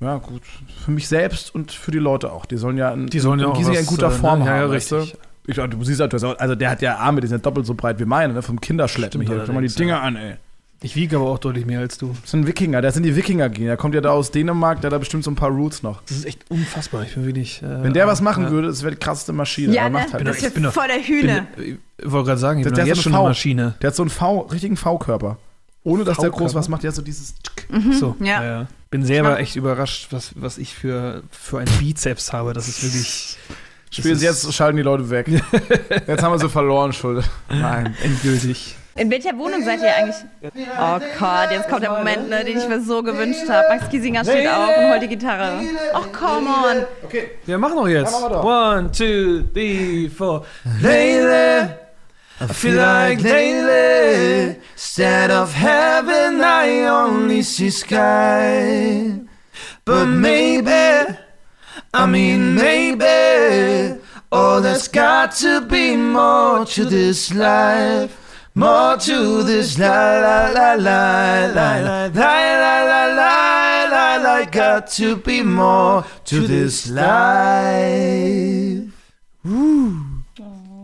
ja, 0.00 0.16
gut. 0.18 0.42
Für 0.84 0.90
mich 0.90 1.08
selbst 1.08 1.54
und 1.54 1.72
für 1.72 1.90
die 1.90 1.98
Leute 1.98 2.32
auch. 2.32 2.46
Die 2.46 2.56
sollen 2.56 2.76
ja 2.76 2.90
in, 2.90 3.06
Die 3.06 3.20
sollen 3.20 3.40
ja 3.40 3.46
in 3.46 3.52
auch 3.52 3.68
was, 3.68 3.78
in 3.78 3.86
guter 3.86 4.08
äh, 4.08 4.10
Form 4.10 4.40
ne? 4.40 4.46
Ja, 4.46 4.52
haben. 4.52 4.60
ja, 4.62 4.70
weißt 4.70 4.92
du? 4.92 4.96
richtig. 4.96 5.18
Ich, 5.46 5.56
du 5.56 5.84
siehst 5.84 6.00
halt, 6.00 6.14
also 6.14 6.54
der 6.54 6.70
hat 6.70 6.80
ja 6.80 6.96
Arme, 6.96 7.20
die 7.20 7.26
sind 7.26 7.44
doppelt 7.44 7.66
so 7.66 7.74
breit 7.74 7.98
wie 8.00 8.06
meine, 8.06 8.32
ne? 8.32 8.42
vom 8.42 8.60
Kinderschleppen 8.60 9.22
Stimmt 9.22 9.28
hier. 9.28 9.46
Schau 9.46 9.52
mal 9.52 9.62
die 9.62 9.74
Dinger 9.74 9.96
ja. 9.96 10.00
an, 10.00 10.16
ey. 10.16 10.36
Ich 10.84 10.96
wiege 10.96 11.16
aber 11.16 11.30
auch 11.30 11.38
deutlich 11.38 11.64
mehr 11.64 11.80
als 11.80 11.96
du. 11.98 12.14
Das 12.22 12.30
sind 12.30 12.46
Wikinger, 12.46 12.82
das 12.82 12.94
sind 12.94 13.04
die 13.04 13.16
Wikinger 13.16 13.48
gehen. 13.48 13.66
Der 13.66 13.76
kommt 13.76 13.94
ja 13.94 14.00
da 14.02 14.10
aus 14.10 14.30
Dänemark, 14.30 14.80
der 14.82 14.88
hat 14.88 14.92
da 14.92 14.98
bestimmt 14.98 15.24
so 15.24 15.30
ein 15.30 15.34
paar 15.34 15.48
Roots 15.50 15.82
noch. 15.82 16.02
Das 16.02 16.16
ist 16.18 16.26
echt 16.26 16.42
unfassbar. 16.50 17.02
Ich 17.04 17.14
bin 17.14 17.24
wirklich. 17.24 17.62
Äh, 17.62 17.82
Wenn 17.82 17.94
der 17.94 18.06
was 18.06 18.20
machen 18.20 18.44
ja. 18.44 18.50
würde, 18.50 18.68
das 18.68 18.82
wäre 18.82 18.92
die 18.94 18.98
krasseste 19.00 19.32
Maschine. 19.32 19.72
Ja, 19.74 19.82
Er 19.84 19.88
ne? 19.88 19.98
macht 19.98 20.12
halt 20.12 20.26
Das 20.26 20.42
ist 20.42 20.56
voll 20.68 20.86
der 20.88 20.98
Ich 20.98 21.08
Hühne. 21.08 21.46
bin, 21.56 21.78
ich 21.98 22.10
wollte 22.10 22.26
gerade 22.28 22.40
sagen, 22.40 22.58
ich 22.60 22.64
Der- 22.64 22.70
bin 22.70 22.74
der 22.76 22.84
ist 22.84 22.88
jetzt 22.88 22.96
so 22.98 23.02
schon 23.04 23.14
eine. 23.14 23.28
Maschine. 23.28 23.74
Der 23.80 23.88
hat 23.88 23.96
so 23.96 24.02
einen 24.02 24.10
V, 24.10 24.40
richtigen 24.52 24.76
V-Körper. 24.76 25.38
Ohne 25.84 26.04
dass 26.04 26.18
der 26.18 26.30
groß 26.30 26.54
was 26.54 26.68
macht, 26.68 26.82
der 26.82 26.88
hat 26.88 26.94
so 26.96 27.02
dieses. 27.02 27.34
So, 27.98 28.16
Ja. 28.20 28.26
ja. 28.26 28.44
ja. 28.60 28.66
Bin 28.90 29.04
selber 29.04 29.38
echt 29.40 29.56
überrascht, 29.56 30.08
was, 30.12 30.32
was 30.36 30.58
ich 30.58 30.74
für, 30.74 31.22
für 31.30 31.58
einen 31.58 31.70
Bizeps 31.78 32.32
habe. 32.32 32.52
Das 32.52 32.68
ist 32.68 32.82
wirklich. 32.82 33.36
Spielen 33.90 34.16
sie 34.18 34.24
jetzt, 34.26 34.52
schalten 34.52 34.76
die 34.76 34.82
Leute 34.82 35.08
weg. 35.10 35.28
jetzt 36.06 36.22
haben 36.22 36.32
wir 36.32 36.38
sie 36.38 36.48
verloren, 36.48 36.92
Schulde. 36.92 37.24
Nein, 37.48 37.94
endgültig. 38.02 38.76
In 38.96 39.10
welcher 39.10 39.36
Wohnung 39.36 39.64
seid 39.64 39.82
ihr 39.82 39.92
eigentlich? 39.92 40.16
Oh 40.78 41.00
Gott, 41.18 41.50
jetzt 41.50 41.68
kommt 41.68 41.82
der 41.82 41.90
Moment, 41.90 42.28
ne, 42.28 42.44
den 42.44 42.56
ich 42.56 42.68
mir 42.68 42.80
so 42.80 43.02
gewünscht 43.02 43.48
habe. 43.48 43.66
Max 43.68 43.88
Giesinger 43.88 44.22
steht 44.24 44.46
auf 44.46 44.76
und 44.76 44.90
holt 44.90 45.02
die 45.02 45.08
Gitarre. 45.08 45.60
Ach, 45.92 46.12
come 46.12 46.48
on. 46.48 46.86
Okay. 47.04 47.30
Wir 47.44 47.58
machen 47.58 47.76
doch 47.76 47.88
jetzt. 47.88 48.12
Ja, 48.12 48.28
machen. 48.28 48.46
One, 48.46 48.92
two, 48.92 49.42
three, 49.52 50.08
four. 50.08 50.46
Lately, 50.80 51.70
I 52.40 52.52
feel 52.52 52.76
like 52.76 53.20
lately, 53.20 54.60
instead 54.74 55.30
of 55.32 55.52
heaven, 55.52 56.40
I 56.40 56.86
only 56.86 57.42
see 57.42 57.70
sky. 57.70 59.20
But 59.84 60.06
maybe, 60.06 61.16
I 61.92 62.06
mean 62.06 62.54
maybe, 62.54 64.00
oh, 64.30 64.60
there's 64.60 64.86
got 64.86 65.32
to 65.40 65.62
be 65.62 65.96
more 65.96 66.64
to 66.64 66.84
this 66.84 67.34
life. 67.34 68.23
More 68.56 68.96
to 68.98 69.42
this 69.42 69.78
la 69.78 70.20
la 70.20 70.48
la 70.52 70.74
la 70.74 71.46
la 71.46 71.76
la 71.76 72.06
la 72.06 72.06
la 72.06 72.84
la 72.84 73.06
la 73.06 73.84
la 73.90 74.16
la 74.22 74.44
got 74.44 74.86
to 74.96 75.16
be 75.16 75.42
more 75.42 76.04
to 76.24 76.46
this 76.46 76.86
life. 76.86 77.02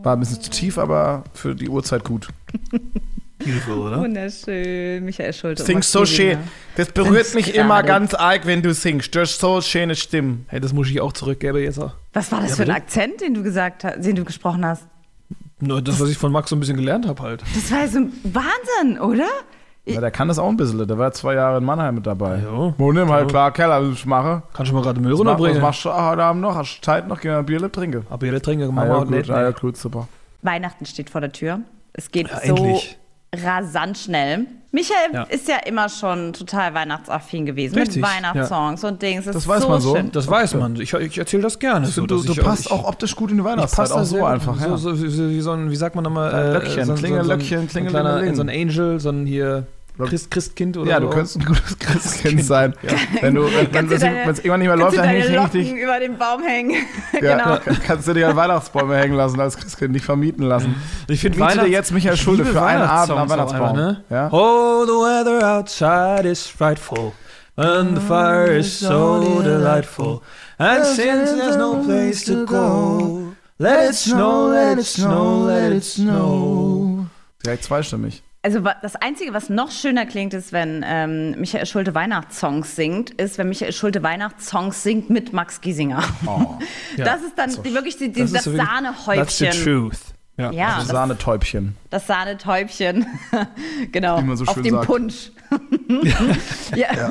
War 0.02 0.16
ein 0.16 0.18
bisschen 0.18 0.42
zu 0.42 0.50
tief, 0.50 0.78
aber 0.78 1.22
für 1.32 1.54
die 1.54 1.68
Uhrzeit 1.68 2.02
gut. 2.02 2.26
Beautiful, 3.38 3.78
oder? 3.78 4.00
Wunderschön, 4.00 5.04
Michael 5.04 5.32
Schulte. 5.32 5.62
Singst 5.62 5.92
so 5.92 6.04
schön. 6.04 6.38
Das 6.74 6.90
berührt 6.90 7.36
mich 7.36 7.54
immer 7.54 7.84
ganz 7.84 8.14
arg, 8.14 8.46
wenn 8.46 8.62
du 8.62 8.74
singst. 8.74 9.14
Du 9.14 9.20
hast 9.20 9.38
so 9.38 9.60
schöne 9.60 9.94
Stimmen. 9.94 10.44
Hey, 10.48 10.58
das 10.58 10.72
muss 10.72 10.88
ich 10.90 11.00
auch 11.00 11.12
zurückgeben 11.12 11.58
jetzt 11.62 11.78
auch. 11.78 11.92
Was 12.14 12.32
war 12.32 12.40
das 12.40 12.50
Ja, 12.50 12.56
für 12.56 12.62
ein? 12.64 12.70
Akzent, 12.72 13.20
den 13.20 13.34
du 13.34 13.44
gesagt 13.44 13.84
hast, 13.84 14.04
den 14.04 14.16
du 14.16 14.24
gesprochen 14.24 14.66
hast? 14.66 14.82
Nur 15.60 15.82
das, 15.82 16.00
was 16.00 16.08
ich 16.10 16.18
von 16.18 16.32
Max 16.32 16.50
so 16.50 16.56
ein 16.56 16.60
bisschen 16.60 16.76
gelernt 16.76 17.06
habe 17.06 17.22
halt. 17.22 17.42
Das 17.54 17.70
war 17.70 17.86
so 17.88 17.98
ein 17.98 18.12
Wahnsinn, 18.24 18.98
oder? 19.00 19.26
Ja, 19.86 20.00
der 20.00 20.10
kann 20.10 20.28
das 20.28 20.38
auch 20.38 20.48
ein 20.48 20.56
bisschen. 20.56 20.86
Der 20.86 20.98
war 20.98 21.10
zwei 21.12 21.34
Jahre 21.34 21.58
in 21.58 21.64
Mannheim 21.64 21.96
mit 21.96 22.06
dabei. 22.06 22.38
Ja. 22.38 22.74
Wo 22.78 22.92
nimm 22.92 23.08
halt 23.10 23.22
Ja. 23.22 23.26
klar, 23.28 23.52
Keller, 23.52 23.82
was 23.82 23.94
ich 23.98 24.06
mache. 24.06 24.42
Kannst 24.52 24.70
du 24.70 24.76
mal 24.76 24.82
gerade 24.82 25.00
Müll 25.00 25.10
mach, 25.12 25.18
was 25.20 25.26
runterbringen? 25.26 25.60
machst 25.62 25.84
du 25.84 25.90
heute 25.90 26.22
Abend 26.22 26.42
noch? 26.42 26.54
Hast 26.54 26.78
du 26.78 26.82
Zeit 26.82 27.08
noch? 27.08 27.20
Gehen 27.20 27.32
wir 27.32 27.38
ein 27.38 27.46
Bier 27.46 27.72
trinken. 27.72 28.06
Aber 28.10 28.26
ihr 28.26 28.40
trinken, 28.42 28.68
Ah, 28.68 28.72
machen 28.72 28.88
ja, 28.88 28.94
wir 28.94 28.98
heute 29.00 29.06
gut, 29.08 29.16
nicht. 29.18 29.30
ah, 29.30 29.42
ja, 29.42 29.50
gut, 29.50 29.76
super. 29.76 30.06
Weihnachten 30.42 30.86
steht 30.86 31.10
vor 31.10 31.20
der 31.20 31.32
Tür. 31.32 31.60
Es 31.92 32.10
geht 32.10 32.28
Ja, 32.28 32.36
so 32.40 32.54
endlich. 32.54 32.98
Rasant 33.34 33.96
schnell. 33.98 34.46
Michael 34.72 35.12
Ja. 35.12 35.22
ist 35.24 35.48
ja 35.48 35.56
immer 35.66 35.88
schon 35.88 36.32
total 36.32 36.74
weihnachtsaffin 36.74 37.44
gewesen 37.44 37.74
Richtig, 37.76 37.96
mit 37.96 38.04
Weihnachtssongs 38.04 38.84
und 38.84 39.02
Dings. 39.02 39.24
Das, 39.24 39.34
Das 39.34 39.42
ist 39.42 39.48
weiß 39.48 39.62
so 39.62 39.68
man 39.68 39.80
so. 39.80 39.96
Schön. 39.96 40.12
Das 40.12 40.28
weiß 40.28 40.54
man. 40.54 40.80
Ich, 40.80 40.92
ich 40.94 41.18
erzähle 41.18 41.42
das 41.42 41.58
gerne. 41.58 41.86
So, 41.86 42.06
du, 42.06 42.22
du 42.22 42.32
ich- 42.32 42.40
passt 42.40 42.66
ich- 42.66 42.70
auch 42.70 42.86
optisch 42.86 43.16
gut 43.16 43.32
in 43.32 43.38
die 43.38 43.44
Weihnachtszeit. 43.44 43.88
passe 43.88 44.00
Auch 44.00 44.04
so 44.04 44.24
einfach, 44.24 44.60
ja. 44.60 44.76
So, 44.76 44.94
so, 44.94 45.02
wie, 45.02 45.40
so 45.40 45.50
ein, 45.50 45.72
wie 45.72 45.76
sagt 45.76 45.96
man 45.96 46.04
nochmal? 46.04 46.32
Ein 46.32 46.52
Löckchen, 46.52 46.84
so, 46.84 46.92
ein- 46.92 46.98
Klingel, 46.98 47.24
so, 47.24 47.30
ein- 47.32 47.38
Löckchen, 47.38 47.68
So 48.36 48.42
ein 48.42 48.48
Angel, 48.48 49.00
so 49.00 49.08
ein 49.10 49.26
hier 49.26 49.66
Christ, 50.06 50.30
Christkind 50.30 50.76
oder 50.76 50.90
Ja, 50.90 51.00
so. 51.00 51.06
du 51.06 51.10
könntest 51.10 51.36
ein 51.38 51.44
gutes 51.44 51.78
Christkind 51.78 52.44
sein. 52.44 52.74
Wenn 53.20 53.34
du, 53.34 53.42
wenn 53.44 53.86
es 53.90 54.02
irgendwann 54.38 54.60
nicht 54.60 54.68
mehr 54.68 54.76
läuft, 54.76 54.96
dann 54.96 55.04
häng 55.08 55.20
ich, 55.22 55.30
Locken 55.34 55.50
dich. 55.60 55.72
über 55.72 55.98
den 56.00 56.16
Baum 56.18 56.42
hängen? 56.42 56.76
Ja, 57.20 57.36
genau. 57.36 57.58
kann- 57.58 57.78
kannst 57.86 58.08
du 58.08 58.14
dir 58.14 58.28
an 58.28 58.36
Weihnachtsbäume 58.36 58.96
hängen 58.96 59.14
lassen 59.14 59.38
als 59.40 59.56
Christkind, 59.56 59.92
nicht 59.92 60.04
vermieten 60.04 60.44
lassen. 60.44 60.74
Ich 61.08 61.20
finde 61.20 61.38
Miete 61.38 61.58
dir 61.60 61.68
jetzt 61.68 61.92
Michael 61.92 62.16
Schulde 62.16 62.44
für 62.44 62.62
einen 62.62 62.82
Abend 62.82 63.16
am 63.18 63.28
Weihnachtsbaum. 63.28 63.76
Ne? 63.76 64.04
Ja? 64.08 64.28
Oh, 64.32 64.84
the 64.86 64.92
weather 64.92 65.46
outside 65.58 66.26
is 66.28 66.46
frightful. 66.46 67.12
And 67.56 67.96
the 67.98 68.00
fire 68.00 68.56
is 68.56 68.78
so 68.80 69.42
delightful. 69.42 70.22
And 70.56 70.84
since 70.86 71.34
there's 71.36 71.56
no 71.56 71.82
place 71.84 72.24
to 72.24 72.46
go, 72.46 73.32
let 73.58 73.90
it 73.90 73.94
snow, 73.96 74.48
let 74.50 74.78
it 74.78 74.86
snow, 74.86 75.46
let 75.46 75.72
it 75.72 75.84
snow. 75.84 77.06
Direkt 77.44 77.64
zweistimmig. 77.64 78.22
Also 78.42 78.60
das 78.60 78.96
Einzige, 78.96 79.34
was 79.34 79.50
noch 79.50 79.70
schöner 79.70 80.06
klingt, 80.06 80.32
ist, 80.32 80.50
wenn 80.52 80.82
ähm, 80.86 81.32
Michael 81.38 81.66
Schulte 81.66 81.94
Weihnachtssongs 81.94 82.74
singt, 82.74 83.10
ist, 83.10 83.36
wenn 83.36 83.50
Michael 83.50 83.72
Schulte 83.74 84.02
Weihnachtssongs 84.02 84.82
singt 84.82 85.10
mit 85.10 85.34
Max 85.34 85.60
Giesinger. 85.60 86.02
Oh, 86.24 86.58
Ja. 86.96 87.04
das 87.04 87.22
ist 87.22 87.36
dann 87.36 87.50
die, 87.62 87.74
wirklich 87.74 87.98
die, 87.98 88.10
die, 88.10 88.20
das, 88.22 88.32
ist 88.32 88.44
so 88.44 88.52
wirklich- 88.54 88.66
That's 88.66 89.38
the 89.38 89.44
Sahnehäubchen. 89.44 89.64
truth. 89.64 89.98
Ja. 90.38 90.50
Ja, 90.52 90.66
das 90.76 90.84
das, 90.86 90.92
Sahnetäubchen. 90.92 91.76
das 91.90 92.06
Sahnetäubchen. 92.06 93.06
genau. 93.92 94.34
So 94.36 94.46
auf 94.46 94.62
dem 94.62 94.74
sagt. 94.76 94.86
Punsch. 94.86 95.32
ja. 96.76 97.10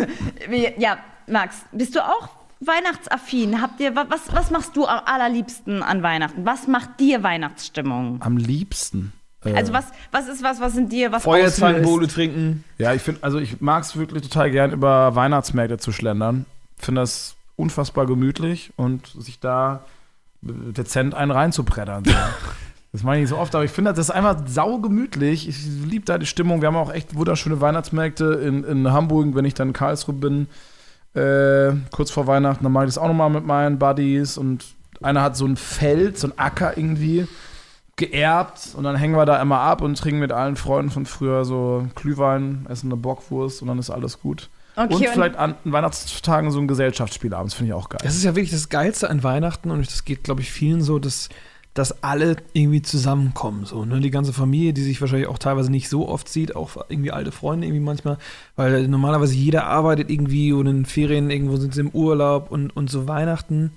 Wie- 0.50 0.74
ja, 0.80 0.98
Max, 1.28 1.58
bist 1.72 1.96
du 1.96 2.04
auch 2.04 2.30
weihnachtsaffin? 2.60 3.62
Habt 3.62 3.80
ihr, 3.82 3.96
wa- 3.96 4.06
was, 4.10 4.22
was 4.34 4.50
machst 4.50 4.76
du 4.76 4.88
am 4.88 5.02
allerliebsten 5.06 5.84
an 5.84 6.02
Weihnachten? 6.02 6.44
Was 6.46 6.68
macht 6.68 7.00
dir 7.00 7.22
Weihnachtsstimmung? 7.22 8.20
Am 8.22 8.38
liebsten. 8.38 9.14
Äh, 9.46 9.54
Also 9.54 9.74
was, 9.74 9.86
was 10.12 10.28
ist 10.28 10.44
was, 10.44 10.60
was 10.60 10.76
in 10.76 10.90
dir 10.90 11.12
was 11.12 11.24
Feuerzangenbowle 11.24 12.08
trinken. 12.08 12.64
Ja, 12.78 12.94
ich 12.94 13.02
finde, 13.02 13.24
also 13.24 13.40
ich 13.40 13.62
mag 13.62 13.84
es 13.84 13.96
wirklich 13.96 14.24
total 14.24 14.52
gern, 14.52 14.72
über 14.72 15.16
Weihnachtsmärkte 15.16 15.78
zu 15.78 15.92
schlendern. 15.92 16.46
Finde 16.78 17.02
das 17.02 17.36
unfassbar 17.56 18.06
gemütlich 18.06 18.72
und 18.76 19.08
sich 19.18 19.40
da 19.40 19.82
dezent 20.42 21.14
einen 21.14 21.32
reinzupreddern. 21.32 22.06
So. 22.06 22.12
Das 22.92 23.04
mache 23.04 23.18
ich 23.18 23.22
nicht 23.22 23.30
so 23.30 23.38
oft, 23.38 23.54
aber 23.54 23.64
ich 23.64 23.70
finde, 23.70 23.92
das 23.92 24.00
ist 24.00 24.10
einfach 24.10 24.48
saugemütlich. 24.48 25.48
Ich 25.48 25.64
liebe 25.86 26.06
da 26.06 26.18
die 26.18 26.26
Stimmung. 26.26 26.62
Wir 26.62 26.70
haben 26.70 26.76
auch 26.76 26.92
echt 26.92 27.14
wunderschöne 27.14 27.62
Weihnachtsmärkte 27.62 28.26
in, 28.44 28.64
in 28.64 28.92
Hamburg, 28.92 29.36
wenn 29.36 29.46
ich 29.46 29.54
dann 29.54 29.68
in 29.68 29.74
Karlsruhe 29.74 30.16
bin. 30.16 30.48
Äh, 31.14 31.74
kurz 31.92 32.10
vor 32.10 32.26
Weihnachten, 32.26 32.64
dann 32.64 32.74
mache 32.74 32.86
ich 32.86 32.90
das 32.90 32.98
auch 32.98 33.08
nochmal 33.08 33.30
mit 33.30 33.46
meinen 33.46 33.78
Buddies. 33.78 34.40
Und 34.40 34.66
einer 35.04 35.22
hat 35.22 35.38
so 35.38 35.46
ein 35.46 35.56
Feld, 35.56 36.18
so 36.18 36.30
ein 36.30 36.34
Acker 36.40 36.78
irgendwie 36.80 37.28
geerbt. 38.00 38.74
Und 38.76 38.84
dann 38.84 38.96
hängen 38.96 39.16
wir 39.16 39.26
da 39.28 39.40
immer 39.40 39.60
ab 39.60 39.82
und 39.84 39.96
trinken 40.00 40.20
mit 40.20 40.32
allen 40.32 40.56
Freunden 40.56 40.90
von 40.90 41.06
früher 41.06 41.46
so 41.46 41.86
Glühwein, 41.94 42.66
essen 42.68 42.88
eine 42.88 42.98
Bockwurst 42.98 43.62
und 43.62 43.68
dann 43.68 43.78
ist 43.78 43.92
alles 43.92 44.20
gut. 44.20 44.50
Okay, 44.76 44.94
und 44.94 45.02
und- 45.02 45.08
vielleicht 45.10 45.36
an 45.36 45.56
Weihnachtstagen 45.66 46.52
so 46.52 46.60
ein 46.60 46.68
Gesellschaftsspiel 46.68 47.34
abends, 47.34 47.54
finde 47.54 47.70
ich 47.72 47.74
auch 47.74 47.90
geil. 47.90 48.00
Das 48.04 48.16
ist 48.16 48.24
ja 48.24 48.36
wirklich 48.36 48.52
das 48.52 48.70
Geilste 48.70 49.10
an 49.10 49.24
Weihnachten 49.24 49.70
und 49.70 49.86
das 49.86 50.06
geht, 50.06 50.24
glaube 50.24 50.42
ich, 50.42 50.52
vielen 50.52 50.82
so, 50.82 51.00
dass, 51.00 51.28
dass 51.74 52.02
alle 52.04 52.38
irgendwie 52.54 52.82
zusammenkommen. 52.82 53.66
So, 53.66 53.84
ne? 53.84 54.00
Die 54.00 54.12
ganze 54.12 54.32
Familie, 54.32 54.72
die 54.74 54.82
sich 54.84 55.02
wahrscheinlich 55.02 55.28
auch 55.28 55.38
teilweise 55.38 55.70
nicht 55.70 55.90
so 55.90 56.08
oft 56.08 56.30
sieht, 56.30 56.56
auch 56.56 56.78
irgendwie 56.88 57.12
alte 57.12 57.34
Freunde 57.34 57.68
irgendwie 57.68 57.84
manchmal, 57.84 58.18
weil 58.56 58.88
normalerweise 58.88 59.36
jeder 59.36 59.66
arbeitet 59.66 60.10
irgendwie 60.10 60.54
und 60.54 60.68
in 60.68 60.86
Ferien 60.86 61.30
irgendwo 61.30 61.58
sind 61.58 61.74
sie 61.74 61.82
im 61.82 61.90
Urlaub 61.90 62.50
und, 62.50 62.70
und 62.76 62.90
so 62.90 63.08
Weihnachten. 63.08 63.72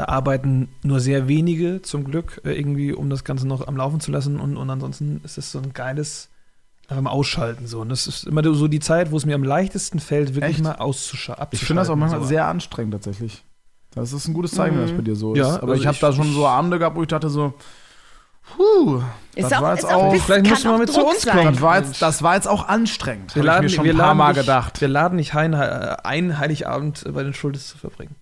Da 0.00 0.06
arbeiten 0.06 0.68
nur 0.82 0.98
sehr 0.98 1.28
wenige 1.28 1.82
zum 1.82 2.04
Glück 2.04 2.40
äh, 2.46 2.52
irgendwie, 2.58 2.94
um 2.94 3.10
das 3.10 3.22
Ganze 3.22 3.46
noch 3.46 3.68
am 3.68 3.76
Laufen 3.76 4.00
zu 4.00 4.10
lassen 4.10 4.40
und, 4.40 4.56
und 4.56 4.70
ansonsten 4.70 5.20
ist 5.24 5.36
es 5.36 5.52
so 5.52 5.58
ein 5.58 5.74
geiles 5.74 6.30
einfach 6.88 7.02
mal 7.02 7.10
ausschalten 7.10 7.66
so. 7.66 7.82
Und 7.82 7.90
das 7.90 8.06
ist 8.06 8.24
immer 8.26 8.42
so 8.54 8.66
die 8.66 8.80
Zeit, 8.80 9.10
wo 9.10 9.18
es 9.18 9.26
mir 9.26 9.34
am 9.34 9.44
leichtesten 9.44 10.00
fällt, 10.00 10.34
wirklich 10.34 10.54
Echt? 10.56 10.64
mal 10.64 10.76
auszuschalten. 10.76 11.48
Ich 11.50 11.60
finde 11.64 11.82
das 11.82 11.90
auch 11.90 11.96
manchmal 11.96 12.24
sehr 12.24 12.46
anstrengend 12.46 12.94
tatsächlich. 12.94 13.44
Das 13.94 14.14
ist 14.14 14.26
ein 14.26 14.32
gutes 14.32 14.52
Zeichen, 14.52 14.76
wenn 14.78 14.86
das 14.86 14.92
bei 14.96 15.02
dir 15.02 15.16
so 15.16 15.36
Ja, 15.36 15.56
ist. 15.56 15.62
Aber 15.62 15.72
also 15.72 15.82
ich 15.82 15.86
habe 15.86 15.98
da 16.00 16.14
schon 16.14 16.32
so 16.32 16.46
Abende 16.46 16.78
gehabt, 16.78 16.96
wo 16.96 17.02
ich 17.02 17.08
dachte 17.08 17.28
so, 17.28 17.52
puh, 18.56 19.02
Ist 19.34 19.50
das 19.50 19.52
auch, 19.58 19.62
war 19.62 19.74
jetzt 19.74 19.84
ist 19.84 19.90
auch, 19.90 20.02
auch- 20.04 20.12
bis- 20.12 20.22
Vielleicht 20.24 20.46
musst 20.48 20.64
du 20.64 20.68
mal 20.68 20.78
mit 20.78 20.90
zu 20.90 21.04
uns 21.06 21.20
sein. 21.22 21.36
kommen. 21.36 21.52
das 21.52 21.60
war 21.60 21.78
jetzt, 21.78 22.00
das 22.00 22.22
war 22.22 22.34
jetzt 22.36 22.48
auch 22.48 22.66
anstrengend. 22.68 23.34
Wir 23.34 23.42
Hab 23.42 23.46
laden, 23.46 23.66
ich 23.66 23.72
mir 23.72 23.76
schon 23.76 23.84
wir 23.84 23.92
ein 23.92 23.98
paar 23.98 24.06
laden 24.06 24.18
Mal 24.18 24.32
dich, 24.32 24.42
gedacht. 24.42 24.80
Wir 24.80 24.88
laden 24.88 25.16
nicht 25.16 25.34
ein, 25.34 25.54
ein 25.54 26.38
Heiligabend 26.38 27.04
bei 27.12 27.22
den 27.22 27.34
Schuldes 27.34 27.68
zu 27.68 27.76
verbringen. 27.76 28.14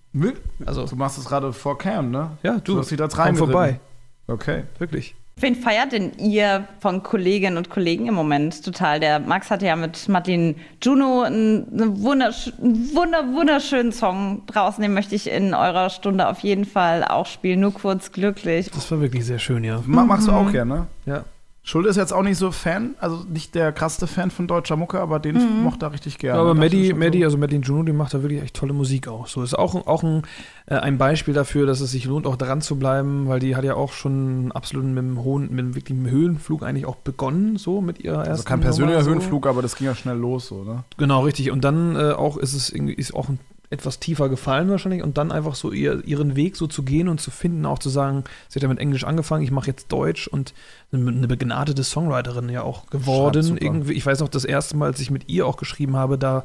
Also, 0.66 0.86
Du 0.86 0.96
machst 0.96 1.18
das 1.18 1.26
gerade 1.26 1.52
vor 1.52 1.78
Cam, 1.78 2.10
ne? 2.10 2.30
ja, 2.42 2.54
du, 2.58 2.74
Du 2.74 2.78
hast 2.80 2.90
da 2.92 3.04
reingeritten. 3.06 3.36
vorbei. 3.36 3.80
Okay. 4.26 4.64
Wirklich. 4.78 5.14
Wen 5.40 5.54
feiert 5.54 5.92
denn 5.92 6.14
ihr 6.18 6.66
von 6.80 7.04
Kolleginnen 7.04 7.58
und 7.58 7.70
Kollegen 7.70 8.08
im 8.08 8.14
Moment 8.14 8.64
total? 8.64 8.98
Der 8.98 9.20
Max 9.20 9.52
hatte 9.52 9.66
ja 9.66 9.76
mit 9.76 10.08
Madeleine 10.08 10.56
Juno 10.82 11.22
einen, 11.22 12.02
wundersch 12.02 12.52
einen 12.60 12.92
wunder, 12.92 13.24
wunderschönen 13.32 13.92
Song 13.92 14.42
draußen. 14.46 14.82
Den 14.82 14.94
möchte 14.94 15.14
ich 15.14 15.30
in 15.30 15.54
eurer 15.54 15.90
Stunde 15.90 16.26
auf 16.26 16.40
jeden 16.40 16.64
Fall 16.64 17.04
auch 17.04 17.26
spielen. 17.26 17.60
Nur 17.60 17.72
kurz 17.72 18.10
glücklich. 18.10 18.68
Das 18.72 18.90
war 18.90 19.00
wirklich 19.00 19.24
sehr 19.26 19.38
schön, 19.38 19.62
ja. 19.62 19.80
Ma- 19.86 20.04
Machst 20.04 20.26
du 20.26 20.32
auch 20.32 20.50
gerne, 20.50 20.74
ne? 20.74 20.86
Ja. 21.06 21.24
Schulde 21.68 21.90
ist 21.90 21.96
jetzt 21.96 22.14
auch 22.14 22.22
nicht 22.22 22.38
so 22.38 22.50
Fan, 22.50 22.94
also 22.98 23.24
nicht 23.28 23.54
der 23.54 23.72
krasseste 23.72 24.06
Fan 24.06 24.30
von 24.30 24.46
deutscher 24.46 24.76
Mucke, 24.76 24.98
aber 25.00 25.18
den 25.18 25.34
Mhm. 25.36 25.64
mochte 25.64 25.84
er 25.84 25.92
richtig 25.92 26.16
gerne. 26.16 26.36
Ja, 26.38 26.40
aber 26.40 26.54
Maddie, 26.54 26.88
schon 26.88 26.98
Maddie, 26.98 27.18
so. 27.18 27.24
also 27.26 27.36
Madeline 27.36 27.62
Juno, 27.62 27.82
die 27.82 27.92
macht 27.92 28.14
da 28.14 28.22
wirklich 28.22 28.40
echt 28.42 28.56
tolle 28.56 28.72
Musik 28.72 29.06
auch. 29.06 29.26
So 29.26 29.42
ist 29.42 29.52
auch, 29.52 29.86
auch 29.86 30.02
ein, 30.02 30.22
äh, 30.64 30.76
ein 30.76 30.96
Beispiel 30.96 31.34
dafür, 31.34 31.66
dass 31.66 31.80
es 31.82 31.90
sich 31.90 32.06
lohnt, 32.06 32.26
auch 32.26 32.36
dran 32.36 32.62
zu 32.62 32.76
bleiben, 32.78 33.28
weil 33.28 33.38
die 33.38 33.54
hat 33.54 33.64
ja 33.64 33.74
auch 33.74 33.92
schon 33.92 34.50
absolut 34.52 34.86
mit 34.86 34.96
einem 34.96 35.22
hohen, 35.22 35.50
mit 35.50 35.58
einem 35.58 35.74
wirklichen 35.74 36.08
Höhenflug 36.08 36.62
eigentlich 36.62 36.86
auch 36.86 36.96
begonnen, 36.96 37.58
so 37.58 37.82
mit 37.82 38.00
ihrer 38.00 38.20
ersten 38.20 38.30
Also 38.30 38.44
kein 38.44 38.60
persönlicher 38.60 39.00
Nummer, 39.00 39.04
so. 39.04 39.10
Höhenflug, 39.20 39.46
aber 39.46 39.60
das 39.60 39.76
ging 39.76 39.88
ja 39.88 39.94
schnell 39.94 40.16
los, 40.16 40.46
so, 40.48 40.64
ne? 40.64 40.84
Genau, 40.96 41.20
richtig. 41.24 41.50
Und 41.50 41.64
dann 41.64 41.96
äh, 41.96 42.12
auch 42.12 42.38
ist 42.38 42.54
es 42.54 42.70
irgendwie 42.70 42.94
ist 42.94 43.12
auch 43.12 43.28
ein, 43.28 43.40
etwas 43.70 43.98
tiefer 43.98 44.28
gefallen 44.28 44.70
wahrscheinlich 44.70 45.02
und 45.02 45.18
dann 45.18 45.30
einfach 45.30 45.54
so 45.54 45.72
ihr, 45.72 46.02
ihren 46.04 46.36
Weg 46.36 46.56
so 46.56 46.66
zu 46.66 46.82
gehen 46.82 47.08
und 47.08 47.20
zu 47.20 47.30
finden, 47.30 47.66
auch 47.66 47.78
zu 47.78 47.90
sagen, 47.90 48.24
sie 48.48 48.56
hat 48.56 48.62
ja 48.62 48.68
mit 48.68 48.78
Englisch 48.78 49.04
angefangen, 49.04 49.44
ich 49.44 49.50
mache 49.50 49.66
jetzt 49.66 49.92
Deutsch 49.92 50.26
und 50.26 50.54
eine, 50.92 51.28
begnadete 51.28 51.84
Songwriterin 51.84 52.48
ja 52.48 52.62
auch 52.62 52.86
geworden. 52.86 53.58
Irgendwie, 53.58 53.92
ich 53.92 54.06
weiß 54.06 54.20
noch, 54.20 54.28
das 54.28 54.44
erste 54.44 54.76
Mal, 54.76 54.86
als 54.86 55.00
ich 55.00 55.10
mit 55.10 55.28
ihr 55.28 55.46
auch 55.46 55.56
geschrieben 55.56 55.96
habe, 55.96 56.16
da 56.18 56.44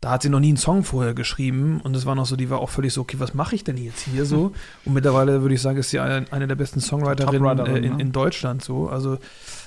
da 0.00 0.10
hat 0.12 0.22
sie 0.22 0.28
noch 0.28 0.38
nie 0.38 0.48
einen 0.48 0.56
Song 0.56 0.84
vorher 0.84 1.12
geschrieben 1.12 1.80
und 1.82 1.96
es 1.96 2.06
war 2.06 2.14
noch 2.14 2.26
so, 2.26 2.36
die 2.36 2.50
war 2.50 2.60
auch 2.60 2.70
völlig 2.70 2.92
so, 2.92 3.00
okay, 3.00 3.18
was 3.18 3.34
mache 3.34 3.56
ich 3.56 3.64
denn 3.64 3.76
jetzt 3.76 4.02
hier 4.02 4.24
so? 4.26 4.52
Und 4.84 4.94
mittlerweile 4.94 5.42
würde 5.42 5.56
ich 5.56 5.60
sagen, 5.60 5.76
ist 5.76 5.90
sie 5.90 5.98
eine, 5.98 6.24
eine 6.30 6.46
der 6.46 6.54
besten 6.54 6.78
Songwriterinnen 6.80 7.58
äh, 7.66 7.78
in, 7.78 7.96
ne? 7.96 8.00
in 8.00 8.12
Deutschland 8.12 8.62
so. 8.62 8.88
Also 8.88 9.18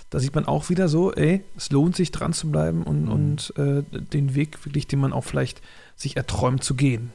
da 0.09 0.19
sieht 0.19 0.33
man 0.33 0.45
auch 0.45 0.69
wieder 0.69 0.87
so, 0.87 1.11
ey, 1.11 1.43
es 1.57 1.69
lohnt 1.71 1.97
sich 1.97 2.11
dran 2.11 2.31
zu 2.31 2.49
bleiben 2.49 2.83
und, 2.83 3.07
Mhm. 3.07 3.11
und 3.11 3.53
äh, 3.57 3.83
den 3.91 4.33
Weg 4.33 4.65
wirklich, 4.65 4.87
den 4.87 4.99
man 4.99 5.11
auch 5.11 5.25
vielleicht 5.25 5.61
sich 5.95 6.17
erträumt 6.17 6.63
zu 6.63 6.75
gehen. 6.75 7.11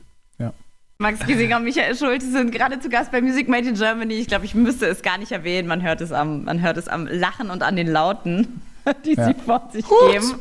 Max 0.99 1.21
Giesinger 1.27 1.59
und 1.59 1.65
Michael 1.65 1.95
Schulte 1.95 2.25
sind 2.25 2.53
gerade 2.53 2.81
zu 2.81 2.89
Gast 2.89 3.13
bei 3.13 3.21
Music 3.21 3.49
Made 3.51 3.69
in 3.69 3.75
Germany. 3.75 4.15
Ich 4.15 4.29
glaube, 4.29 4.47
ich 4.47 4.55
müsste 4.55 4.87
es 4.87 5.03
gar 5.03 5.19
nicht 5.19 5.31
erwähnen. 5.31 5.69
Man 5.69 5.83
hört 5.83 6.01
es 6.01 6.11
am, 6.11 6.45
man 6.45 6.63
hört 6.63 6.79
es 6.79 6.89
am 6.89 7.07
Lachen 7.07 7.51
und 7.51 7.63
an 7.63 7.77
den 7.77 7.87
Lauten, 7.87 8.63
die 9.05 9.13
Ja. 9.13 9.27
sie 9.27 9.35
vor 9.35 9.69
sich 9.75 9.85
geben. 10.11 10.37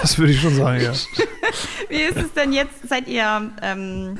Das 0.00 0.18
würde 0.18 0.32
ich 0.32 0.40
schon 0.40 0.54
sagen, 0.54 0.80
ja. 0.82 0.92
Wie 1.90 2.00
ist 2.00 2.16
es 2.16 2.32
denn 2.32 2.54
jetzt? 2.54 2.88
Seid 2.88 3.06
ihr, 3.06 3.50
ähm, 3.60 4.18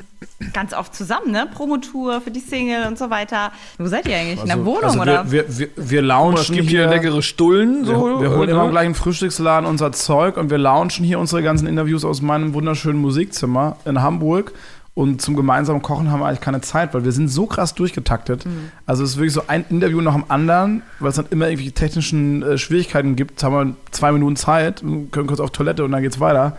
ganz 0.53 0.73
oft 0.73 0.95
zusammen, 0.95 1.31
ne? 1.31 1.47
Promotour 1.53 2.21
für 2.21 2.31
die 2.31 2.39
Single 2.39 2.87
und 2.87 2.97
so 2.97 3.09
weiter. 3.09 3.51
Wo 3.77 3.87
seid 3.87 4.07
ihr 4.07 4.15
eigentlich? 4.15 4.39
In 4.41 4.45
der 4.47 4.55
Also- 4.55 4.65
Wohnung 4.65 4.83
also 4.83 5.01
oder? 5.01 5.31
Wir, 5.31 5.47
wir, 5.49 5.59
wir, 5.59 5.89
wir 5.89 5.99
Es 6.01 6.05
launchen 6.07 6.55
gibt 6.55 6.69
hier 6.69 6.81
hier. 6.81 6.89
leckere 6.89 7.21
Stullen. 7.21 7.85
wir, 7.87 7.95
So, 7.95 8.21
wir 8.21 8.29
holen 8.31 8.45
ne? 8.47 8.51
immer 8.51 8.65
im 8.65 8.71
gleichen 8.71 8.95
Frühstücksladen 8.95 9.67
unser 9.67 9.91
Zeug 9.91 10.37
und 10.37 10.49
wir 10.49 10.57
launchen 10.57 11.05
hier 11.05 11.19
unsere 11.19 11.43
ganzen 11.43 11.67
Interviews 11.67 12.05
aus 12.05 12.21
meinem 12.21 12.53
wunderschönen 12.53 12.99
Musikzimmer 13.01 13.77
in 13.85 14.01
Hamburg. 14.01 14.53
Und 14.95 15.21
zum 15.21 15.35
gemeinsamen 15.37 15.81
Kochen 15.81 16.11
haben 16.11 16.19
wir 16.19 16.25
eigentlich 16.25 16.41
keine 16.41 16.59
Zeit, 16.59 16.93
weil 16.93 17.05
wir 17.05 17.13
sind 17.13 17.29
so 17.29 17.45
krass 17.45 17.73
durchgetaktet. 17.73 18.43
Also 18.85 19.03
es 19.03 19.11
ist 19.11 19.15
wirklich 19.17 19.31
so 19.33 19.43
ein 19.47 19.63
Interview 19.69 20.01
nach 20.01 20.13
dem 20.13 20.25
anderen, 20.27 20.81
weil 20.99 21.09
es 21.11 21.15
dann 21.15 21.27
immer 21.29 21.45
irgendwelche 21.47 21.71
technischen 21.71 22.43
äh, 22.43 22.57
Schwierigkeiten 22.57 23.15
gibt. 23.15 23.31
Jetzt 23.31 23.43
haben 23.43 23.53
wir 23.53 23.75
zwei 23.91 24.11
Minuten 24.11 24.35
Zeit, 24.35 24.81
können 25.11 25.27
kurz 25.27 25.39
auf 25.39 25.51
Toilette 25.51 25.85
und 25.85 25.91
dann 25.91 26.01
geht's 26.01 26.19
weiter. 26.19 26.57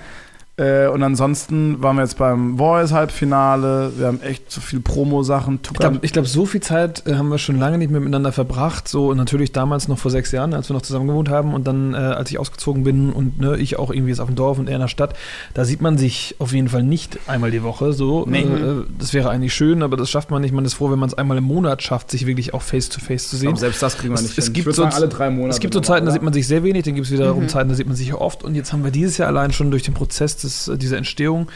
Äh, 0.60 0.88
und 0.88 1.02
ansonsten 1.02 1.82
waren 1.82 1.96
wir 1.96 2.02
jetzt 2.02 2.18
beim 2.18 2.58
Voice-Halbfinale. 2.58 3.92
Wir 3.96 4.06
haben 4.08 4.20
echt 4.20 4.50
so 4.52 4.60
viel 4.60 4.80
Promo-Sachen. 4.80 5.60
Ich 5.62 5.72
glaube, 5.78 5.98
glaub, 6.06 6.26
so 6.26 6.44
viel 6.44 6.60
Zeit 6.60 7.06
äh, 7.06 7.14
haben 7.14 7.28
wir 7.30 7.38
schon 7.38 7.58
lange 7.58 7.78
nicht 7.78 7.90
mehr 7.90 8.00
miteinander 8.00 8.30
verbracht. 8.32 8.86
So 8.86 9.14
natürlich 9.14 9.52
damals 9.52 9.88
noch 9.88 9.98
vor 9.98 10.10
sechs 10.10 10.32
Jahren, 10.32 10.52
als 10.52 10.68
wir 10.68 10.74
noch 10.74 10.82
zusammen 10.82 11.06
gewohnt 11.08 11.30
haben 11.30 11.54
und 11.54 11.66
dann, 11.66 11.94
äh, 11.94 11.96
als 11.96 12.30
ich 12.30 12.38
ausgezogen 12.38 12.84
bin 12.84 13.10
und 13.10 13.40
ne, 13.40 13.56
ich 13.56 13.78
auch 13.78 13.90
irgendwie 13.90 14.10
jetzt 14.10 14.20
auf 14.20 14.26
dem 14.28 14.36
Dorf 14.36 14.58
und 14.58 14.68
er 14.68 14.74
in 14.74 14.80
der 14.82 14.88
Stadt, 14.88 15.14
da 15.54 15.64
sieht 15.64 15.80
man 15.80 15.96
sich 15.98 16.34
auf 16.38 16.52
jeden 16.52 16.68
Fall 16.68 16.82
nicht 16.82 17.18
einmal 17.26 17.50
die 17.50 17.62
Woche. 17.62 17.92
So, 17.94 18.26
Nee. 18.28 18.40
äh, 18.42 18.84
das 18.98 19.14
wäre 19.14 19.30
eigentlich 19.30 19.54
schön, 19.54 19.82
aber 19.82 19.96
das 19.96 20.10
schafft 20.10 20.30
man 20.30 20.42
nicht. 20.42 20.52
Man 20.52 20.64
ist 20.66 20.74
froh, 20.74 20.90
wenn 20.90 20.98
man 20.98 21.08
es 21.08 21.14
einmal 21.14 21.38
im 21.38 21.44
Monat 21.44 21.82
schafft, 21.82 22.10
sich 22.10 22.26
wirklich 22.26 22.52
auch 22.54 22.62
face 22.62 22.88
to 22.90 23.00
face 23.00 23.28
zu 23.30 23.36
sehen. 23.36 23.48
Aber 23.50 23.58
selbst 23.58 23.82
das 23.82 23.96
kriegen 23.96 24.12
wir 24.12 24.16
Es- 24.16 24.22
nicht 24.22 24.38
es 24.38 24.44
hin. 24.46 24.54
gibt 24.54 24.68
ich 24.68 24.76
würde 24.76 24.90
so- 24.90 24.96
alle 24.96 25.08
drei 25.08 25.30
Monate. 25.30 25.50
Es 25.54 25.60
gibt 25.60 25.74
so 25.74 25.80
Zeiten, 25.80 26.04
da 26.06 26.10
oder? 26.10 26.12
sieht 26.12 26.22
man 26.22 26.32
sich 26.32 26.46
sehr 26.46 26.62
wenig, 26.64 26.84
dann 26.84 26.94
gibt 26.94 27.06
es 27.06 27.12
wiederum 27.12 27.48
Zeiten, 27.48 27.68
da 27.70 27.74
sieht 27.74 27.86
man 27.86 27.96
sich 27.96 28.08
ja 28.08 28.16
oft. 28.16 28.44
Und 28.44 28.54
jetzt 28.54 28.72
haben 28.72 28.84
wir 28.84 28.90
dieses 28.90 29.16
Jahr 29.16 29.28
allein 29.28 29.52
schon 29.52 29.70
durch 29.70 29.84
den 29.84 29.94
Prozess 29.94 30.36
des, 30.36 30.49
äh, 30.68 30.76
dieser 30.78 30.96
Entstehung 30.98 31.48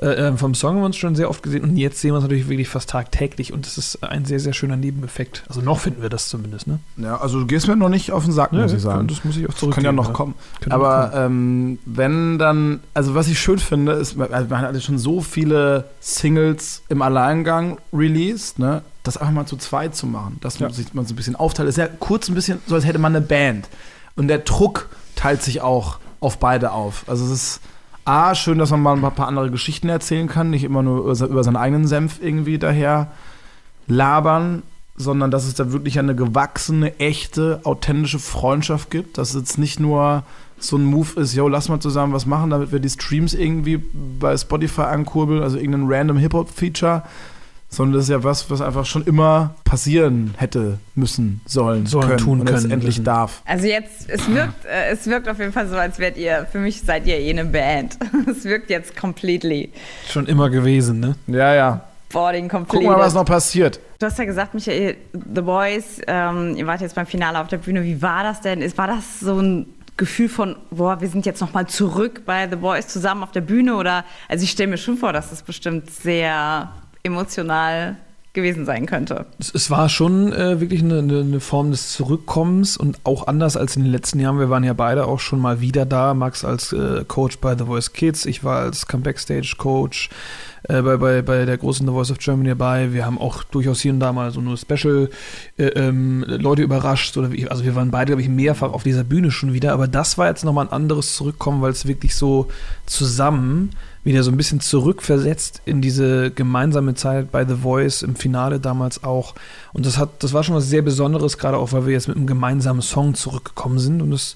äh, 0.00 0.06
äh, 0.28 0.36
vom 0.36 0.54
Song 0.54 0.74
haben 0.74 0.82
wir 0.82 0.86
uns 0.86 0.96
schon 0.96 1.16
sehr 1.16 1.28
oft 1.28 1.42
gesehen. 1.42 1.64
Und 1.64 1.76
jetzt 1.76 2.00
sehen 2.00 2.10
wir 2.12 2.16
uns 2.16 2.22
natürlich 2.24 2.48
wirklich 2.48 2.68
fast 2.68 2.88
tagtäglich. 2.90 3.52
Und 3.52 3.66
das 3.66 3.78
ist 3.78 4.02
ein 4.04 4.24
sehr, 4.24 4.38
sehr 4.38 4.52
schöner 4.52 4.76
Nebeneffekt. 4.76 5.42
Also 5.48 5.60
noch 5.60 5.80
finden 5.80 6.02
wir 6.02 6.08
das 6.08 6.28
zumindest, 6.28 6.68
ne? 6.68 6.78
Ja, 6.96 7.16
also 7.20 7.40
du 7.40 7.46
gehst 7.46 7.66
mir 7.66 7.74
noch 7.76 7.88
nicht 7.88 8.12
auf 8.12 8.24
den 8.24 8.32
Sack, 8.32 8.52
muss 8.52 8.72
ich 8.72 8.80
sagen. 8.80 9.08
Das 9.08 9.24
muss 9.24 9.36
ich 9.36 9.48
auch 9.48 9.54
zurück. 9.54 9.74
kann 9.74 9.84
ja 9.84 9.90
noch 9.92 10.12
kommen. 10.12 10.34
Aber 10.70 11.12
ähm, 11.14 11.78
wenn 11.84 12.38
dann, 12.38 12.80
also 12.94 13.14
was 13.16 13.26
ich 13.28 13.40
schön 13.40 13.58
finde, 13.58 13.92
ist, 13.92 14.18
also 14.20 14.48
man 14.48 14.60
hat 14.60 14.74
ja 14.74 14.80
schon 14.80 14.98
so 14.98 15.20
viele 15.20 15.84
Singles 16.00 16.82
im 16.88 17.02
Alleingang 17.02 17.78
released, 17.92 18.58
ne? 18.58 18.82
Das 19.02 19.16
einfach 19.16 19.32
mal 19.32 19.46
zu 19.46 19.56
zweit 19.56 19.96
zu 19.96 20.06
machen, 20.06 20.36
dass 20.42 20.60
man 20.60 20.68
Ja. 20.70 20.74
sich 20.76 20.92
man 20.94 21.06
so 21.06 21.14
ein 21.14 21.16
bisschen 21.16 21.34
aufteilt. 21.36 21.68
ist 21.68 21.78
ja 21.78 21.88
kurz 21.88 22.28
ein 22.28 22.34
bisschen 22.34 22.58
so, 22.66 22.74
als 22.74 22.84
hätte 22.84 22.98
man 22.98 23.16
eine 23.16 23.24
Band. 23.24 23.68
Und 24.16 24.28
der 24.28 24.38
Druck 24.38 24.88
teilt 25.16 25.42
sich 25.42 25.60
auch 25.60 25.98
auf 26.20 26.38
beide 26.38 26.72
auf. 26.72 27.04
Also 27.06 27.24
es 27.24 27.30
ist 27.30 27.60
A, 28.08 28.34
schön, 28.34 28.56
dass 28.56 28.70
man 28.70 28.80
mal 28.80 28.96
ein 28.96 29.14
paar 29.14 29.28
andere 29.28 29.50
Geschichten 29.50 29.90
erzählen 29.90 30.28
kann, 30.28 30.48
nicht 30.48 30.64
immer 30.64 30.82
nur 30.82 31.12
über 31.12 31.44
seinen 31.44 31.56
eigenen 31.56 31.86
Senf 31.86 32.20
irgendwie 32.22 32.56
daher 32.58 33.08
labern, 33.86 34.62
sondern 34.96 35.30
dass 35.30 35.44
es 35.44 35.52
da 35.52 35.72
wirklich 35.72 35.98
eine 35.98 36.14
gewachsene, 36.14 36.98
echte, 36.98 37.60
authentische 37.64 38.18
Freundschaft 38.18 38.90
gibt. 38.90 39.18
Dass 39.18 39.34
es 39.34 39.34
jetzt 39.34 39.58
nicht 39.58 39.78
nur 39.78 40.22
so 40.58 40.78
ein 40.78 40.86
Move 40.86 41.20
ist, 41.20 41.34
yo, 41.34 41.48
lass 41.48 41.68
mal 41.68 41.80
zusammen 41.80 42.14
was 42.14 42.24
machen, 42.24 42.48
damit 42.48 42.72
wir 42.72 42.80
die 42.80 42.88
Streams 42.88 43.34
irgendwie 43.34 43.76
bei 43.76 44.34
Spotify 44.38 44.82
ankurbeln, 44.84 45.42
also 45.42 45.58
irgendein 45.58 45.84
random 45.86 46.16
Hip-Hop-Feature, 46.16 47.02
sondern 47.68 47.94
das 47.94 48.04
ist 48.04 48.10
ja 48.10 48.24
was, 48.24 48.50
was 48.50 48.60
einfach 48.60 48.86
schon 48.86 49.04
immer 49.04 49.54
passieren 49.64 50.34
hätte 50.36 50.78
müssen, 50.94 51.40
sollen, 51.46 51.86
Sollen, 51.86 52.06
können 52.06 52.18
tun 52.18 52.44
können, 52.44 52.70
endlich 52.70 52.96
müssen. 52.96 53.04
darf. 53.04 53.42
Also 53.44 53.66
jetzt, 53.66 54.08
es 54.08 54.26
wirkt, 54.32 54.64
äh, 54.64 54.90
es 54.90 55.06
wirkt 55.06 55.28
auf 55.28 55.38
jeden 55.38 55.52
Fall 55.52 55.68
so, 55.68 55.76
als 55.76 55.98
wärt 55.98 56.16
ihr, 56.16 56.46
für 56.50 56.58
mich 56.58 56.80
seid 56.80 57.06
ihr 57.06 57.18
eh 57.18 57.30
eine 57.30 57.44
Band. 57.44 57.98
Es 58.28 58.44
wirkt 58.44 58.68
jetzt 58.70 58.96
completely. 58.96 59.70
Schon 60.08 60.26
immer 60.26 60.50
gewesen, 60.50 61.00
ne? 61.00 61.16
Ja, 61.26 61.54
ja. 61.54 61.84
Boarding 62.12 62.48
completed. 62.48 62.86
wir 62.86 62.96
mal, 62.96 63.00
was 63.00 63.14
noch 63.14 63.24
passiert. 63.24 63.80
Du 63.98 64.06
hast 64.06 64.18
ja 64.18 64.24
gesagt, 64.24 64.54
Michael, 64.54 64.96
The 65.12 65.40
Boys, 65.40 66.00
ähm, 66.06 66.56
ihr 66.56 66.66
wart 66.66 66.80
jetzt 66.80 66.94
beim 66.94 67.06
Finale 67.06 67.40
auf 67.40 67.48
der 67.48 67.58
Bühne. 67.58 67.82
Wie 67.84 68.00
war 68.00 68.22
das 68.22 68.40
denn? 68.40 68.62
Ist, 68.62 68.78
war 68.78 68.86
das 68.86 69.20
so 69.20 69.38
ein 69.40 69.66
Gefühl 69.96 70.28
von, 70.28 70.56
boah, 70.70 71.00
wir 71.00 71.08
sind 71.08 71.26
jetzt 71.26 71.40
nochmal 71.40 71.66
zurück 71.66 72.22
bei 72.24 72.48
The 72.48 72.56
Boys 72.56 72.88
zusammen 72.88 73.22
auf 73.22 73.32
der 73.32 73.40
Bühne? 73.40 73.76
Oder, 73.76 74.04
also 74.28 74.44
ich 74.44 74.50
stelle 74.50 74.70
mir 74.70 74.78
schon 74.78 74.96
vor, 74.96 75.12
dass 75.12 75.30
das 75.30 75.42
bestimmt 75.42 75.90
sehr 75.90 76.70
emotional 77.08 77.96
gewesen 78.34 78.66
sein 78.66 78.86
könnte. 78.86 79.26
Es, 79.38 79.70
war 79.70 79.88
schon 79.88 80.32
äh, 80.32 80.60
wirklich 80.60 80.82
eine, 80.82 80.98
eine, 80.98 81.40
Form 81.40 81.70
des 81.72 81.92
Zurückkommens 81.92 82.76
und 82.76 82.98
auch 83.04 83.26
anders 83.26 83.56
als 83.56 83.74
in 83.74 83.82
den 83.82 83.90
letzten 83.90 84.20
Jahren. 84.20 84.38
Wir 84.38 84.50
waren 84.50 84.64
ja 84.64 84.74
beide 84.74 85.06
auch 85.06 85.18
schon 85.18 85.40
mal 85.40 85.60
wieder 85.60 85.86
da. 85.86 86.14
Max 86.14 86.44
als 86.44 86.72
äh, 86.72 87.04
Coach 87.08 87.38
bei 87.38 87.56
The 87.56 87.64
Voice 87.64 87.92
Kids, 87.92 88.26
ich 88.26 88.44
war 88.44 88.60
als 88.60 88.86
Comeback-Stage-Coach 88.86 90.10
äh, 90.64 90.82
bei, 90.82 90.96
bei, 90.98 91.22
bei 91.22 91.44
der 91.46 91.56
großen 91.56 91.86
The 91.86 91.92
Voice 91.92 92.10
of 92.10 92.18
Germany 92.18 92.50
dabei. 92.50 92.92
Wir 92.92 93.06
haben 93.06 93.18
auch 93.18 93.42
durchaus 93.42 93.80
hier 93.80 93.92
und 93.92 94.00
da 94.00 94.12
mal 94.12 94.30
so 94.30 94.40
nur 94.40 94.56
Special 94.56 95.10
äh, 95.56 95.64
ähm, 95.64 96.24
Leute 96.26 96.62
überrascht. 96.62 97.16
Oder 97.16 97.32
wie, 97.32 97.48
also 97.48 97.64
wir 97.64 97.74
waren 97.74 97.90
beide, 97.90 98.12
glaube 98.12 98.22
ich, 98.22 98.28
mehrfach 98.28 98.72
auf 98.72 98.82
dieser 98.84 99.04
Bühne 99.04 99.30
schon 99.30 99.52
wieder. 99.52 99.72
Aber 99.72 99.88
das 99.88 100.18
war 100.18 100.28
jetzt 100.28 100.44
nochmal 100.44 100.66
ein 100.66 100.72
anderes 100.72 101.14
Zurückkommen, 101.14 101.62
weil 101.62 101.72
es 101.72 101.86
wirklich 101.86 102.14
so 102.14 102.48
zusammen 102.86 103.70
wieder 104.08 104.22
so 104.22 104.30
ein 104.30 104.36
bisschen 104.38 104.60
zurückversetzt 104.60 105.60
in 105.66 105.82
diese 105.82 106.30
gemeinsame 106.30 106.94
Zeit 106.94 107.30
bei 107.30 107.44
The 107.44 107.56
Voice 107.56 108.02
im 108.02 108.16
Finale 108.16 108.58
damals 108.58 109.04
auch. 109.04 109.34
Und 109.74 109.84
das 109.84 109.98
hat, 109.98 110.22
das 110.22 110.32
war 110.32 110.42
schon 110.42 110.54
was 110.54 110.68
sehr 110.68 110.80
Besonderes, 110.80 111.36
gerade 111.36 111.58
auch, 111.58 111.72
weil 111.72 111.84
wir 111.86 111.92
jetzt 111.92 112.08
mit 112.08 112.16
einem 112.16 112.26
gemeinsamen 112.26 112.80
Song 112.80 113.14
zurückgekommen 113.14 113.78
sind. 113.78 114.00
Und 114.00 114.10
das 114.10 114.34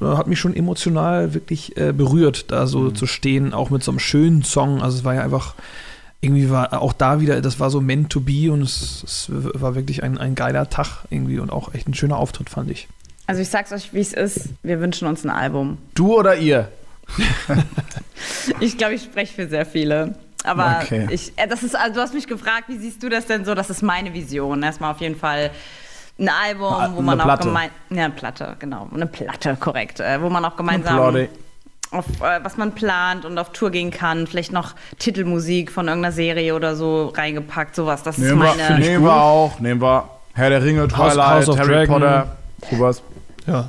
äh, 0.00 0.04
hat 0.04 0.26
mich 0.26 0.40
schon 0.40 0.56
emotional 0.56 1.34
wirklich 1.34 1.76
äh, 1.76 1.92
berührt, 1.92 2.50
da 2.50 2.66
so 2.66 2.90
zu 2.90 3.06
stehen, 3.06 3.54
auch 3.54 3.70
mit 3.70 3.84
so 3.84 3.92
einem 3.92 4.00
schönen 4.00 4.42
Song. 4.42 4.82
Also 4.82 4.98
es 4.98 5.04
war 5.04 5.14
ja 5.14 5.22
einfach, 5.22 5.54
irgendwie 6.20 6.50
war 6.50 6.82
auch 6.82 6.92
da 6.92 7.20
wieder, 7.20 7.40
das 7.40 7.60
war 7.60 7.70
so 7.70 7.80
meant 7.80 8.10
to 8.10 8.20
be 8.20 8.50
und 8.50 8.62
es, 8.62 9.04
es 9.04 9.30
war 9.30 9.76
wirklich 9.76 10.02
ein, 10.02 10.18
ein 10.18 10.34
geiler 10.34 10.68
Tag 10.68 11.04
irgendwie 11.10 11.38
und 11.38 11.50
auch 11.50 11.72
echt 11.74 11.88
ein 11.88 11.94
schöner 11.94 12.16
Auftritt, 12.16 12.50
fand 12.50 12.72
ich. 12.72 12.88
Also 13.28 13.40
ich 13.40 13.48
sag's 13.48 13.70
euch, 13.70 13.94
wie 13.94 14.00
es 14.00 14.12
ist. 14.12 14.48
Wir 14.64 14.80
wünschen 14.80 15.06
uns 15.06 15.24
ein 15.24 15.30
Album. 15.30 15.78
Du 15.94 16.18
oder 16.18 16.36
ihr? 16.36 16.68
Ich 18.60 18.78
glaube, 18.78 18.94
ich 18.94 19.02
spreche 19.02 19.34
für 19.34 19.48
sehr 19.48 19.66
viele. 19.66 20.14
Aber 20.44 20.78
Okay. 20.82 21.06
ich, 21.10 21.32
äh, 21.36 21.46
das 21.46 21.62
ist, 21.62 21.76
also 21.76 21.94
du 21.94 22.00
hast 22.00 22.14
mich 22.14 22.26
gefragt, 22.26 22.64
wie 22.68 22.76
siehst 22.78 23.02
du 23.02 23.08
das 23.08 23.26
denn 23.26 23.44
so? 23.44 23.54
Das 23.54 23.70
ist 23.70 23.82
meine 23.82 24.12
Vision. 24.12 24.62
Erstmal 24.62 24.92
auf 24.92 25.00
jeden 25.00 25.16
Fall 25.16 25.50
ein 26.18 26.28
Album, 26.28 26.74
Eine 26.74 26.96
wo 26.96 27.02
man 27.02 27.20
auch 27.20 27.38
gemeinsam. 27.38 27.76
Ja, 27.90 28.04
eine 28.04 28.12
Platte, 28.12 28.56
genau. 28.58 28.88
Eine 28.94 29.06
Platte, 29.06 29.56
korrekt. 29.58 30.00
Äh, 30.00 30.20
wo 30.22 30.28
man 30.30 30.44
auch 30.44 30.56
gemeinsam 30.56 30.98
auf 31.90 32.06
äh, 32.22 32.40
was 32.42 32.56
man 32.56 32.72
plant 32.72 33.24
und 33.26 33.36
auf 33.38 33.50
Tour 33.52 33.70
gehen 33.70 33.90
kann. 33.90 34.26
Vielleicht 34.26 34.52
noch 34.52 34.74
Titelmusik 34.98 35.70
von 35.70 35.88
irgendeiner 35.88 36.12
Serie 36.12 36.54
oder 36.54 36.74
so 36.74 37.08
reingepackt, 37.08 37.74
sowas. 37.76 38.02
Das 38.02 38.16
ist 38.18 38.24
Nehmen 38.24 38.40
wir, 38.40 38.54
meine. 38.54 38.78
nehmen 38.80 39.04
wir 39.04 39.14
auch, 39.14 39.60
nehmen 39.60 39.80
wir. 39.82 40.08
Herr 40.34 40.48
der 40.48 40.62
Ringe, 40.64 40.82
House- 40.82 41.12
Twilight, 41.14 41.18
House 41.46 41.48
of 41.50 41.58
Harry 41.58 41.68
Dragon. 41.68 42.00
Potter, 42.00 42.36
sowas. 42.70 43.02
Ja, 43.46 43.68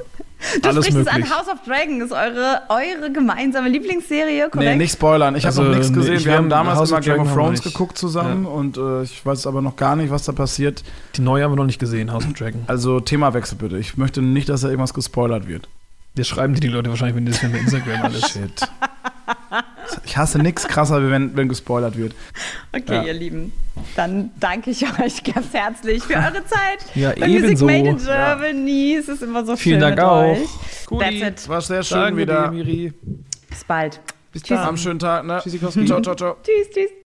Du 0.62 0.69
alles 0.69 0.86
sprichst 0.88 1.06
möglich. 1.06 1.25
es 1.25 1.32
an, 1.32 1.38
House 1.38 1.47
of 1.47 1.60
Dragon 1.65 2.01
ist 2.01 2.12
eure, 2.12 2.62
eure 2.69 3.12
gemeinsame 3.12 3.69
Lieblingsserie, 3.69 4.49
korrekt? 4.49 4.69
Nee, 4.71 4.75
nicht 4.75 4.93
spoilern. 4.93 5.36
Ich 5.36 5.45
Also, 5.45 5.62
habe 5.62 5.69
noch 5.71 5.77
nichts 5.77 5.91
nee, 5.91 5.97
gesehen. 5.97 6.13
ich- 6.15 6.25
wir 6.25 6.32
wir 6.34 6.38
haben 6.38 6.49
damals 6.49 6.79
House 6.79 6.89
immer 6.89 6.99
of 6.99 7.06
Game 7.06 7.19
of 7.21 7.27
wir 7.29 7.34
Thrones 7.34 7.62
geguckt 7.63 7.97
zusammen 7.97 8.45
und 8.45 8.77
äh, 8.77 9.03
ich 9.03 9.25
weiß 9.25 9.47
aber 9.47 9.62
noch 9.62 9.75
gar 9.75 9.95
nicht, 9.95 10.12
was 10.12 10.25
da 10.25 10.32
passiert. 10.32 10.84
Die 11.15 11.21
neue 11.21 11.43
haben 11.43 11.51
wir 11.51 11.56
noch 11.58 11.65
nicht 11.65 11.79
gesehen, 11.79 12.12
House 12.12 12.25
of 12.25 12.34
Dragon. 12.34 12.63
Also 12.67 12.99
Themawechsel 12.99 13.58
bitte. 13.58 13.77
Ich 13.77 13.97
möchte 13.97 14.21
nicht, 14.21 14.49
dass 14.49 14.62
da 14.62 14.67
irgendwas 14.69 14.93
gespoilert 14.93 15.47
wird. 15.47 15.67
Das 16.15 16.27
schreiben 16.27 16.53
dir 16.53 16.60
die 16.62 16.67
Leute 16.67 16.89
wahrscheinlich, 16.89 17.15
wenn 17.15 17.25
die 17.25 17.32
das 17.32 17.41
bei 17.41 17.58
Instagram 17.58 18.01
alles. 18.03 18.29
Shit. 18.29 18.62
Ich 20.06 20.18
hasse 20.18 20.38
nichts 20.39 20.68
krasser, 20.68 21.10
wenn, 21.10 21.36
wenn 21.38 21.48
gespoilert 21.48 21.98
wird. 21.98 22.13
Okay, 22.74 22.96
Ja. 22.96 23.04
ihr 23.04 23.13
Lieben. 23.13 23.54
Dann 23.96 24.32
danke 24.39 24.72
ich 24.72 24.84
euch 25.00 25.24
ganz 25.24 25.54
herzlich 25.54 26.04
für 26.04 26.16
eure 26.16 26.46
Zeit. 26.46 26.80
Ja, 26.96 27.12
Bei 27.18 27.28
Music 27.28 27.46
ebenso. 27.46 27.66
Made 27.66 27.89
in 27.89 27.98
Germany. 27.98 28.96
Es 29.00 29.08
ist 29.08 29.24
immer 29.24 29.46
so 29.46 29.56
Vielen 29.56 29.82
schön 29.82 29.96
Dank 29.96 29.96
mit 29.96 30.06
auch. 30.06 31.02
euch. 31.02 31.22
That's 31.22 31.44
it. 31.44 31.50
War 31.50 31.62
sehr 31.62 31.84
schön 31.84 31.98
Danke 32.00 32.18
wieder. 32.18 32.44
dir, 32.48 32.52
Miri. 32.52 32.94
Bis 33.50 33.63
bald. 33.63 34.00
Bis 34.32 34.44
Tschüss. 34.44 34.58
dann. 34.58 34.68
Am 34.70 34.78
schönen 34.78 35.00
Tag, 35.00 35.26
ne? 35.26 35.39
Tschüssikowski. 35.42 35.86
Ciao, 35.86 36.02
ciao, 36.02 36.16
ciao. 36.16 36.38
Tschüss, 36.44 36.70
tschüss. 36.74 36.89